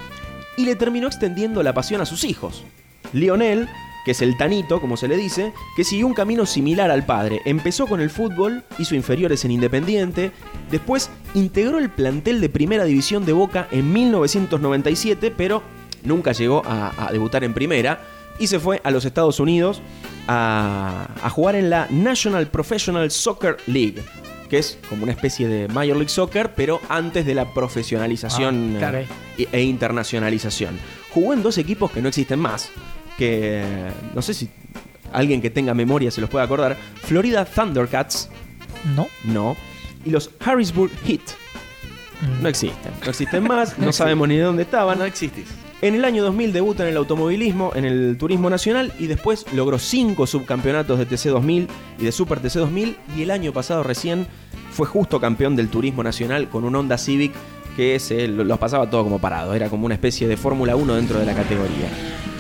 Y 0.57 0.65
le 0.65 0.75
terminó 0.75 1.07
extendiendo 1.07 1.63
la 1.63 1.73
pasión 1.73 2.01
a 2.01 2.07
sus 2.07 2.25
hijos. 2.25 2.65
Lionel, 3.13 3.69
que 4.07 4.13
es 4.13 4.23
el 4.23 4.37
Tanito, 4.39 4.81
como 4.81 4.97
se 4.97 5.09
le 5.09 5.17
dice, 5.19 5.53
que 5.77 5.85
siguió 5.85 6.07
un 6.07 6.15
camino 6.15 6.47
similar 6.47 6.91
al 6.91 7.05
padre. 7.05 7.43
Empezó 7.45 7.87
con 7.87 8.01
el 8.01 8.09
fútbol, 8.09 8.63
hizo 8.79 8.95
inferiores 8.95 9.45
en 9.45 9.51
Independiente, 9.51 10.31
después 10.71 11.11
integró 11.35 11.79
el 11.79 11.91
plantel 11.91 12.41
de 12.41 12.49
primera 12.49 12.85
división 12.85 13.27
de 13.27 13.33
Boca 13.35 13.67
en 13.73 13.93
1997, 13.93 15.33
pero 15.37 15.63
nunca 16.05 16.33
llegó 16.33 16.63
a, 16.65 16.93
a 17.09 17.11
debutar 17.13 17.43
en 17.45 17.53
primera 17.53 18.01
y 18.39 18.47
se 18.47 18.61
fue 18.61 18.81
a 18.85 18.91
los 18.91 19.05
Estados 19.05 19.41
Unidos 19.41 19.83
a, 20.29 21.09
a 21.23 21.31
jugar 21.31 21.57
en 21.57 21.69
la 21.69 21.87
National 21.91 22.47
Professional 22.49 23.11
Soccer 23.11 23.57
League, 23.67 24.03
que 24.49 24.59
es 24.59 24.79
como 24.89 25.03
una 25.03 25.13
especie 25.13 25.49
de 25.49 25.69
Major 25.69 25.97
League 25.97 26.09
Soccer, 26.11 26.55
pero 26.55 26.81
antes 26.89 27.27
de 27.27 27.35
la 27.35 27.53
profesionalización 27.53 28.77
Ah, 28.83 28.93
e- 29.39 29.49
e 29.51 29.63
internacionalización. 29.63 30.79
Jugó 31.11 31.33
en 31.33 31.43
dos 31.43 31.59
equipos 31.59 31.91
que 31.91 32.03
no 32.03 32.09
existen 32.09 32.39
más, 32.39 32.71
que 33.17 33.63
no 34.15 34.23
sé 34.23 34.35
si 34.35 34.49
alguien 35.13 35.41
que 35.41 35.51
tenga 35.51 35.75
memoria 35.75 36.11
se 36.11 36.21
los 36.21 36.29
puede 36.31 36.45
acordar, 36.45 36.77
Florida 37.03 37.45
Thundercats, 37.45 38.29
No. 38.95 39.09
no, 39.25 39.57
y 40.05 40.11
los 40.11 40.31
Harrisburg 40.45 40.91
Heat, 41.05 41.21
Mm. 42.23 42.43
no 42.43 42.49
existen, 42.49 42.93
no 43.05 43.11
existen 43.11 43.43
más, 43.45 43.79
no 43.79 43.93
sabemos 43.93 44.27
ni 44.29 44.37
de 44.37 44.43
dónde 44.45 44.63
estaban. 44.63 44.99
No 44.99 45.05
existís. 45.05 45.45
En 45.83 45.95
el 45.95 46.07
año 46.07 46.23
2000 46.25 46.55
debuta 46.55 46.83
en 46.85 46.89
el 46.89 46.97
automovilismo, 46.97 47.73
en 47.75 47.85
el 47.85 48.17
turismo 48.17 48.49
nacional 48.49 48.95
y 48.99 49.07
después 49.07 49.45
logró 49.53 49.79
cinco 49.79 50.27
subcampeonatos 50.27 50.99
de 50.99 51.07
TC2000 51.07 51.69
y 51.99 52.05
de 52.05 52.13
Super 52.13 52.41
TC2000 52.41 52.97
y 53.19 53.23
el 53.23 53.31
año 53.31 53.53
pasado 53.53 53.83
recién 53.83 54.27
fue 54.73 54.87
justo 54.87 55.21
campeón 55.21 55.55
del 55.57 55.69
turismo 55.69 56.03
nacional 56.03 56.49
con 56.49 56.65
un 56.65 56.75
Honda 56.75 56.97
Civic 56.97 57.33
que 57.77 57.99
se 58.01 58.27
lo- 58.27 58.43
los 58.45 58.59
pasaba 58.59 58.89
todo 58.91 59.05
como 59.05 59.19
parado, 59.21 59.55
era 59.55 59.69
como 59.69 59.85
una 59.87 59.95
especie 59.95 60.27
de 60.27 60.37
Fórmula 60.37 60.75
1 60.77 60.95
dentro 60.97 61.19
de 61.19 61.27
la 61.27 61.35
categoría. 61.35 61.89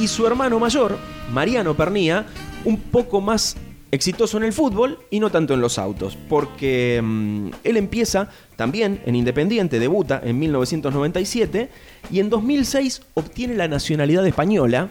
Y 0.00 0.08
su 0.08 0.26
hermano 0.26 0.58
mayor, 0.58 0.96
Mariano 1.32 1.74
Pernía, 1.74 2.24
un 2.64 2.78
poco 2.78 3.20
más 3.20 3.56
exitoso 3.92 4.36
en 4.38 4.44
el 4.44 4.52
fútbol 4.52 4.98
y 5.10 5.20
no 5.20 5.30
tanto 5.30 5.54
en 5.54 5.60
los 5.60 5.78
autos, 5.78 6.18
porque 6.28 7.00
mm, 7.02 7.48
él 7.64 7.76
empieza 7.76 8.28
también 8.56 9.00
en 9.06 9.14
Independiente, 9.14 9.78
debuta 9.78 10.20
en 10.24 10.38
1997 10.38 11.68
y 12.10 12.20
en 12.20 12.28
2006 12.30 13.02
obtiene 13.14 13.54
la 13.54 13.68
nacionalidad 13.68 14.26
española 14.26 14.88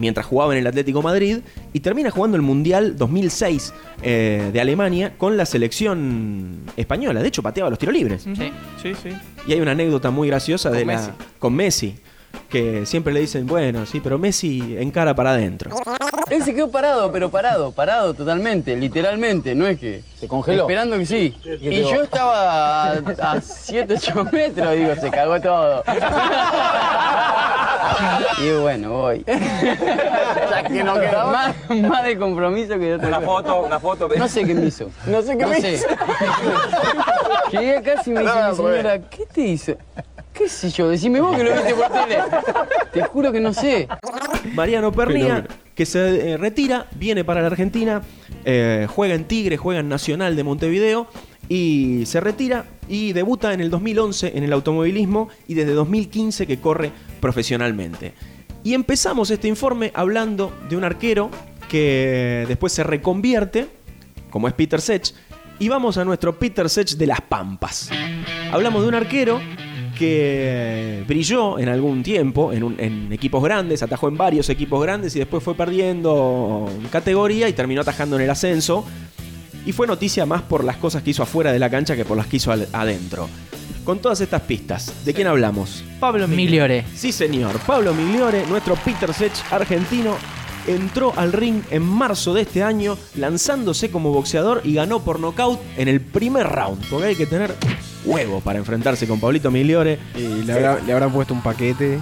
mientras 0.00 0.26
jugaba 0.26 0.52
en 0.54 0.58
el 0.60 0.66
Atlético 0.66 1.02
Madrid 1.02 1.38
y 1.72 1.80
termina 1.80 2.10
jugando 2.10 2.36
el 2.36 2.42
Mundial 2.42 2.96
2006 2.96 3.72
eh, 4.02 4.50
de 4.52 4.60
Alemania 4.60 5.12
con 5.16 5.36
la 5.36 5.46
selección 5.46 6.60
española. 6.76 7.22
De 7.22 7.28
hecho, 7.28 7.42
pateaba 7.42 7.70
los 7.70 7.78
tiros 7.78 7.94
libres. 7.94 8.22
Sí. 8.22 8.52
Sí, 8.82 8.94
sí. 9.00 9.10
Y 9.46 9.52
hay 9.52 9.60
una 9.60 9.72
anécdota 9.72 10.10
muy 10.10 10.28
graciosa 10.28 10.70
de 10.70 10.80
Con 10.80 10.86
la, 10.88 10.96
Messi. 10.96 11.10
con 11.38 11.54
Messi, 11.54 11.94
que 12.48 12.84
siempre 12.84 13.12
le 13.12 13.20
dicen, 13.20 13.46
bueno, 13.46 13.86
sí, 13.86 14.00
pero 14.00 14.18
Messi 14.18 14.76
encara 14.78 15.14
para 15.14 15.30
adentro. 15.30 15.70
Él 16.30 16.42
se 16.42 16.54
quedó 16.54 16.70
parado, 16.70 17.10
pero 17.12 17.30
parado, 17.30 17.72
parado 17.72 18.12
totalmente, 18.14 18.76
literalmente, 18.76 19.54
no 19.54 19.66
es 19.66 19.78
que... 19.78 20.02
Se 20.18 20.28
congeló. 20.28 20.62
Esperando 20.62 20.98
que 20.98 21.06
sí. 21.06 21.34
Y 21.60 21.80
yo 21.82 22.02
estaba 22.02 22.92
a 22.92 23.40
7, 23.40 23.94
8 23.94 24.24
metros, 24.32 24.76
digo, 24.76 24.94
se 24.96 25.10
cagó 25.10 25.40
todo. 25.40 25.82
Y 28.38 28.50
bueno, 28.60 28.90
voy. 28.90 29.24
Ya 29.26 30.62
que 30.66 30.84
no 30.84 31.00
quedó 31.00 31.26
más, 31.28 31.54
más 31.70 32.04
de 32.04 32.18
compromiso 32.18 32.74
que 32.74 32.78
de 32.78 32.94
otra 32.94 33.08
Una 33.08 33.20
foto, 33.20 33.62
una 33.62 33.80
foto. 33.80 34.08
No 34.16 34.28
sé 34.28 34.44
qué 34.44 34.54
me 34.54 34.66
hizo. 34.66 34.90
No 35.06 35.22
sé 35.22 35.36
qué 35.36 35.46
me 35.46 35.58
hizo. 35.58 35.86
Llegué 37.50 37.76
a 37.78 37.82
casa 37.82 38.02
y 38.06 38.10
me 38.12 38.20
dice 38.20 38.54
señora, 38.56 39.00
¿qué 39.08 39.26
te 39.26 39.40
hizo? 39.40 39.72
¿Qué 40.40 40.48
sé 40.48 40.70
yo? 40.70 40.88
Decime 40.88 41.20
vos 41.20 41.36
que 41.36 41.44
lo 41.44 41.52
viste 41.52 41.74
por 41.74 41.92
tele. 41.92 42.16
Te 42.94 43.02
juro 43.02 43.30
que 43.30 43.40
no 43.40 43.52
sé. 43.52 43.86
Mariano 44.54 44.90
Pernía, 44.90 45.46
que 45.74 45.84
se 45.84 46.30
eh, 46.30 46.36
retira, 46.38 46.86
viene 46.94 47.24
para 47.24 47.42
la 47.42 47.48
Argentina, 47.48 48.00
eh, 48.46 48.86
juega 48.88 49.14
en 49.14 49.24
Tigre, 49.24 49.58
juega 49.58 49.80
en 49.80 49.90
Nacional 49.90 50.36
de 50.36 50.42
Montevideo 50.42 51.08
y 51.50 52.04
se 52.06 52.20
retira 52.20 52.64
y 52.88 53.12
debuta 53.12 53.52
en 53.52 53.60
el 53.60 53.68
2011 53.68 54.32
en 54.34 54.42
el 54.42 54.54
automovilismo 54.54 55.28
y 55.46 55.52
desde 55.52 55.74
2015 55.74 56.46
que 56.46 56.58
corre 56.58 56.90
profesionalmente. 57.20 58.14
Y 58.64 58.72
empezamos 58.72 59.30
este 59.30 59.46
informe 59.46 59.92
hablando 59.94 60.54
de 60.70 60.76
un 60.78 60.84
arquero 60.84 61.28
que 61.68 62.46
después 62.48 62.72
se 62.72 62.82
reconvierte, 62.82 63.66
como 64.30 64.48
es 64.48 64.54
Peter 64.54 64.80
Sech, 64.80 65.12
y 65.58 65.68
vamos 65.68 65.98
a 65.98 66.04
nuestro 66.06 66.38
Peter 66.38 66.70
Sech 66.70 66.92
de 66.92 67.06
las 67.06 67.20
Pampas. 67.20 67.90
Hablamos 68.50 68.80
de 68.80 68.88
un 68.88 68.94
arquero 68.94 69.38
que 70.00 71.04
brilló 71.06 71.58
en 71.58 71.68
algún 71.68 72.02
tiempo 72.02 72.52
en, 72.54 72.64
un- 72.64 72.80
en 72.80 73.12
equipos 73.12 73.44
grandes, 73.44 73.82
atajó 73.82 74.08
en 74.08 74.16
varios 74.16 74.48
equipos 74.48 74.82
grandes 74.82 75.14
y 75.14 75.18
después 75.18 75.44
fue 75.44 75.54
perdiendo 75.54 76.68
categoría 76.90 77.48
y 77.48 77.52
terminó 77.52 77.82
atajando 77.82 78.16
en 78.16 78.22
el 78.22 78.30
ascenso. 78.30 78.84
Y 79.66 79.72
fue 79.72 79.86
noticia 79.86 80.24
más 80.24 80.40
por 80.40 80.64
las 80.64 80.78
cosas 80.78 81.02
que 81.02 81.10
hizo 81.10 81.22
afuera 81.22 81.52
de 81.52 81.58
la 81.58 81.68
cancha 81.68 81.94
que 81.94 82.06
por 82.06 82.16
las 82.16 82.26
que 82.26 82.38
hizo 82.38 82.50
adentro. 82.50 83.28
Con 83.84 83.98
todas 83.98 84.20
estas 84.22 84.40
pistas, 84.42 85.04
¿de 85.04 85.12
quién 85.12 85.26
hablamos? 85.28 85.84
Pablo 86.00 86.26
Migliore. 86.26 86.84
Sí, 86.94 87.12
señor. 87.12 87.58
Pablo 87.66 87.92
Migliore, 87.92 88.46
nuestro 88.46 88.74
Peter 88.76 89.12
Sech 89.12 89.32
argentino, 89.50 90.16
entró 90.66 91.12
al 91.16 91.32
ring 91.32 91.62
en 91.70 91.82
marzo 91.82 92.32
de 92.32 92.42
este 92.42 92.62
año 92.62 92.96
lanzándose 93.16 93.90
como 93.90 94.12
boxeador 94.12 94.62
y 94.64 94.74
ganó 94.74 95.00
por 95.00 95.20
nocaut 95.20 95.60
en 95.76 95.88
el 95.88 96.00
primer 96.00 96.46
round. 96.46 96.82
Porque 96.88 97.06
hay 97.08 97.16
que 97.16 97.26
tener 97.26 97.54
huevo 98.10 98.40
para 98.40 98.58
enfrentarse 98.58 99.06
con 99.06 99.20
Pablito 99.20 99.50
Migliore. 99.50 99.98
Y 100.16 100.42
le, 100.44 100.52
habrá- 100.52 100.80
le 100.80 100.92
habrán 100.92 101.12
puesto 101.12 101.34
un 101.34 101.42
paquete. 101.42 101.98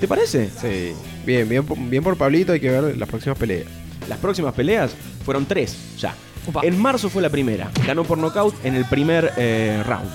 ¿Te 0.00 0.08
parece? 0.08 0.48
Sí. 0.60 0.92
Bien, 1.24 1.48
bien, 1.48 1.64
por- 1.64 1.78
bien 1.78 2.02
por 2.02 2.16
Pablito, 2.16 2.52
hay 2.52 2.60
que 2.60 2.70
ver 2.70 2.96
las 2.96 3.08
próximas 3.08 3.38
peleas. 3.38 3.66
Las 4.08 4.18
próximas 4.18 4.54
peleas 4.54 4.92
fueron 5.24 5.46
tres 5.46 5.76
ya. 5.98 6.14
En 6.62 6.78
marzo 6.80 7.10
fue 7.10 7.20
la 7.22 7.28
primera. 7.28 7.70
Ganó 7.86 8.04
por 8.04 8.16
nocaut 8.18 8.54
en 8.64 8.74
el 8.74 8.86
primer 8.86 9.32
eh, 9.36 9.82
round. 9.86 10.10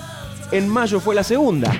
En 0.52 0.68
mayo 0.68 0.98
fue 1.00 1.14
la 1.14 1.22
segunda. 1.22 1.72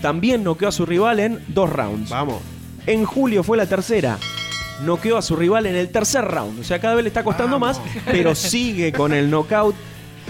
También 0.00 0.42
noqueó 0.42 0.68
a 0.68 0.72
su 0.72 0.86
rival 0.86 1.20
en 1.20 1.44
dos 1.48 1.70
rounds. 1.70 2.08
Vamos. 2.08 2.38
En 2.86 3.04
julio 3.04 3.42
fue 3.42 3.58
la 3.58 3.66
tercera. 3.66 4.18
Noqueó 4.84 5.18
a 5.18 5.22
su 5.22 5.36
rival 5.36 5.66
en 5.66 5.76
el 5.76 5.90
tercer 5.90 6.24
round. 6.24 6.58
O 6.60 6.64
sea, 6.64 6.80
cada 6.80 6.94
vez 6.94 7.04
le 7.04 7.08
está 7.08 7.22
costando 7.22 7.58
más, 7.58 7.78
pero 8.06 8.34
sigue 8.34 8.90
con 8.92 9.12
el 9.12 9.28
knockout. 9.30 9.74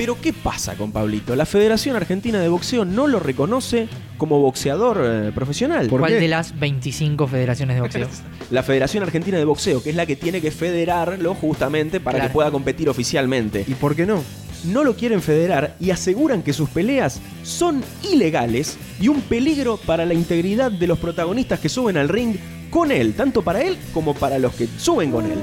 Pero 0.00 0.18
¿qué 0.18 0.32
pasa 0.32 0.76
con 0.76 0.92
Pablito? 0.92 1.36
La 1.36 1.44
Federación 1.44 1.94
Argentina 1.94 2.40
de 2.40 2.48
Boxeo 2.48 2.86
no 2.86 3.06
lo 3.06 3.20
reconoce 3.20 3.86
como 4.16 4.40
boxeador 4.40 4.98
eh, 5.04 5.30
profesional. 5.34 5.88
¿Por 5.88 6.00
¿Cuál 6.00 6.12
qué? 6.12 6.20
de 6.20 6.28
las 6.28 6.58
25 6.58 7.26
federaciones 7.26 7.76
de 7.76 7.82
boxeo? 7.82 8.08
La 8.50 8.62
Federación 8.62 9.02
Argentina 9.02 9.36
de 9.36 9.44
Boxeo, 9.44 9.82
que 9.82 9.90
es 9.90 9.96
la 9.96 10.06
que 10.06 10.16
tiene 10.16 10.40
que 10.40 10.52
federarlo 10.52 11.34
justamente 11.34 12.00
para 12.00 12.16
Claro. 12.16 12.30
que 12.30 12.32
pueda 12.32 12.50
competir 12.50 12.88
oficialmente. 12.88 13.66
¿Y 13.68 13.74
por 13.74 13.94
qué 13.94 14.06
no? 14.06 14.24
no 14.64 14.84
lo 14.84 14.96
quieren 14.96 15.20
federar 15.20 15.76
y 15.78 15.90
aseguran 15.90 16.42
que 16.42 16.54
sus 16.54 16.70
peleas 16.70 17.20
son 17.42 17.84
ilegales 18.10 18.78
y 19.02 19.08
un 19.08 19.20
peligro 19.20 19.76
para 19.76 20.06
la 20.06 20.14
integridad 20.14 20.70
de 20.70 20.86
los 20.86 20.98
protagonistas 20.98 21.60
que 21.60 21.68
suben 21.68 21.98
al 21.98 22.08
ring 22.08 22.36
con 22.70 22.90
él, 22.90 23.12
tanto 23.12 23.42
para 23.42 23.60
él 23.60 23.76
como 23.92 24.14
para 24.14 24.38
los 24.38 24.54
que 24.54 24.66
suben 24.78 25.10
con 25.10 25.26
él. 25.26 25.38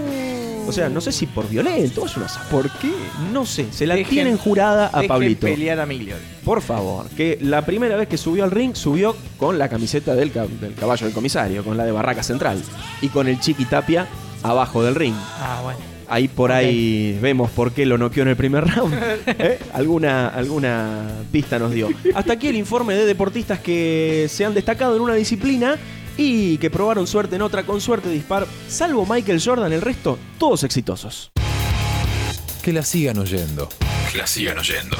O 0.68 0.72
sea, 0.74 0.90
no 0.90 1.00
sé 1.00 1.12
si 1.14 1.26
por 1.28 1.48
violento, 1.50 2.06
es 2.06 2.18
una 2.18 2.28
¿Por 2.52 2.70
qué? 2.70 2.92
No 3.32 3.46
sé, 3.46 3.68
se 3.72 3.88
la 3.88 3.96
Dejen- 3.96 4.10
tienen 4.10 4.38
jurada 4.38 4.88
a 4.88 5.02
Pablito. 5.04 5.48
pelear 5.48 5.80
a 5.80 5.86
Migliore. 5.86 6.22
Por 6.44 6.62
favor, 6.62 7.08
que 7.10 7.38
la 7.42 7.66
primera 7.66 7.96
vez 7.96 8.08
que 8.10 8.18
subió 8.18 8.44
al 8.44 8.52
ring 8.52 8.76
subió 8.76 9.16
con 9.38 9.58
la 9.58 9.70
camiseta 9.70 10.14
del, 10.14 10.32
del 10.34 10.74
caballo 10.76 11.06
del 11.06 11.14
comisario, 11.16 11.64
con 11.64 11.78
la 11.78 11.86
de 11.86 11.92
Barraca 11.94 12.22
Central 12.22 12.62
y 13.02 13.08
con 13.08 13.28
el 13.28 13.40
Chiqui 13.40 13.66
Tapia 13.66 14.08
abajo 14.44 14.84
del 14.84 14.96
ring. 14.96 15.16
Ah, 15.40 15.62
bueno. 15.64 15.80
Ahí 16.10 16.30
por 16.30 16.54
ahí 16.54 17.20
vemos 17.22 17.50
por 17.52 17.74
qué 17.74 17.86
lo 17.86 17.98
noqueó 17.98 18.24
en 18.24 18.30
el 18.30 18.38
primer 18.38 18.66
round. 18.66 18.94
¿Eh? 19.28 19.60
Alguna, 19.74 20.30
alguna 20.30 21.02
pista 21.34 21.60
nos 21.60 21.74
dio. 21.74 21.90
Hasta 22.16 22.34
aquí 22.34 22.48
el 22.48 22.56
informe 22.56 22.94
de 22.96 23.06
deportistas 23.06 23.60
que 23.60 24.28
se 24.30 24.46
han 24.46 24.54
destacado 24.54 24.96
en 24.96 25.02
una 25.02 25.16
disciplina 25.16 25.76
y 26.18 26.58
que 26.58 26.70
probaron 26.70 27.08
suerte 27.08 27.36
en 27.36 27.42
otra 27.42 27.64
con 27.64 27.80
suerte 27.80 28.10
dispar. 28.10 28.48
Salvo 28.68 29.06
Michael 29.06 29.42
Jordan, 29.44 29.72
el 29.72 29.82
resto, 29.82 30.18
todos 30.38 30.64
exitosos. 30.64 31.32
Que 32.62 32.74
la 32.74 32.84
sigan 32.84 33.18
oyendo. 33.18 33.70
Que 34.12 34.18
la 34.18 34.28
sigan 34.28 34.58
oyendo. 34.58 34.98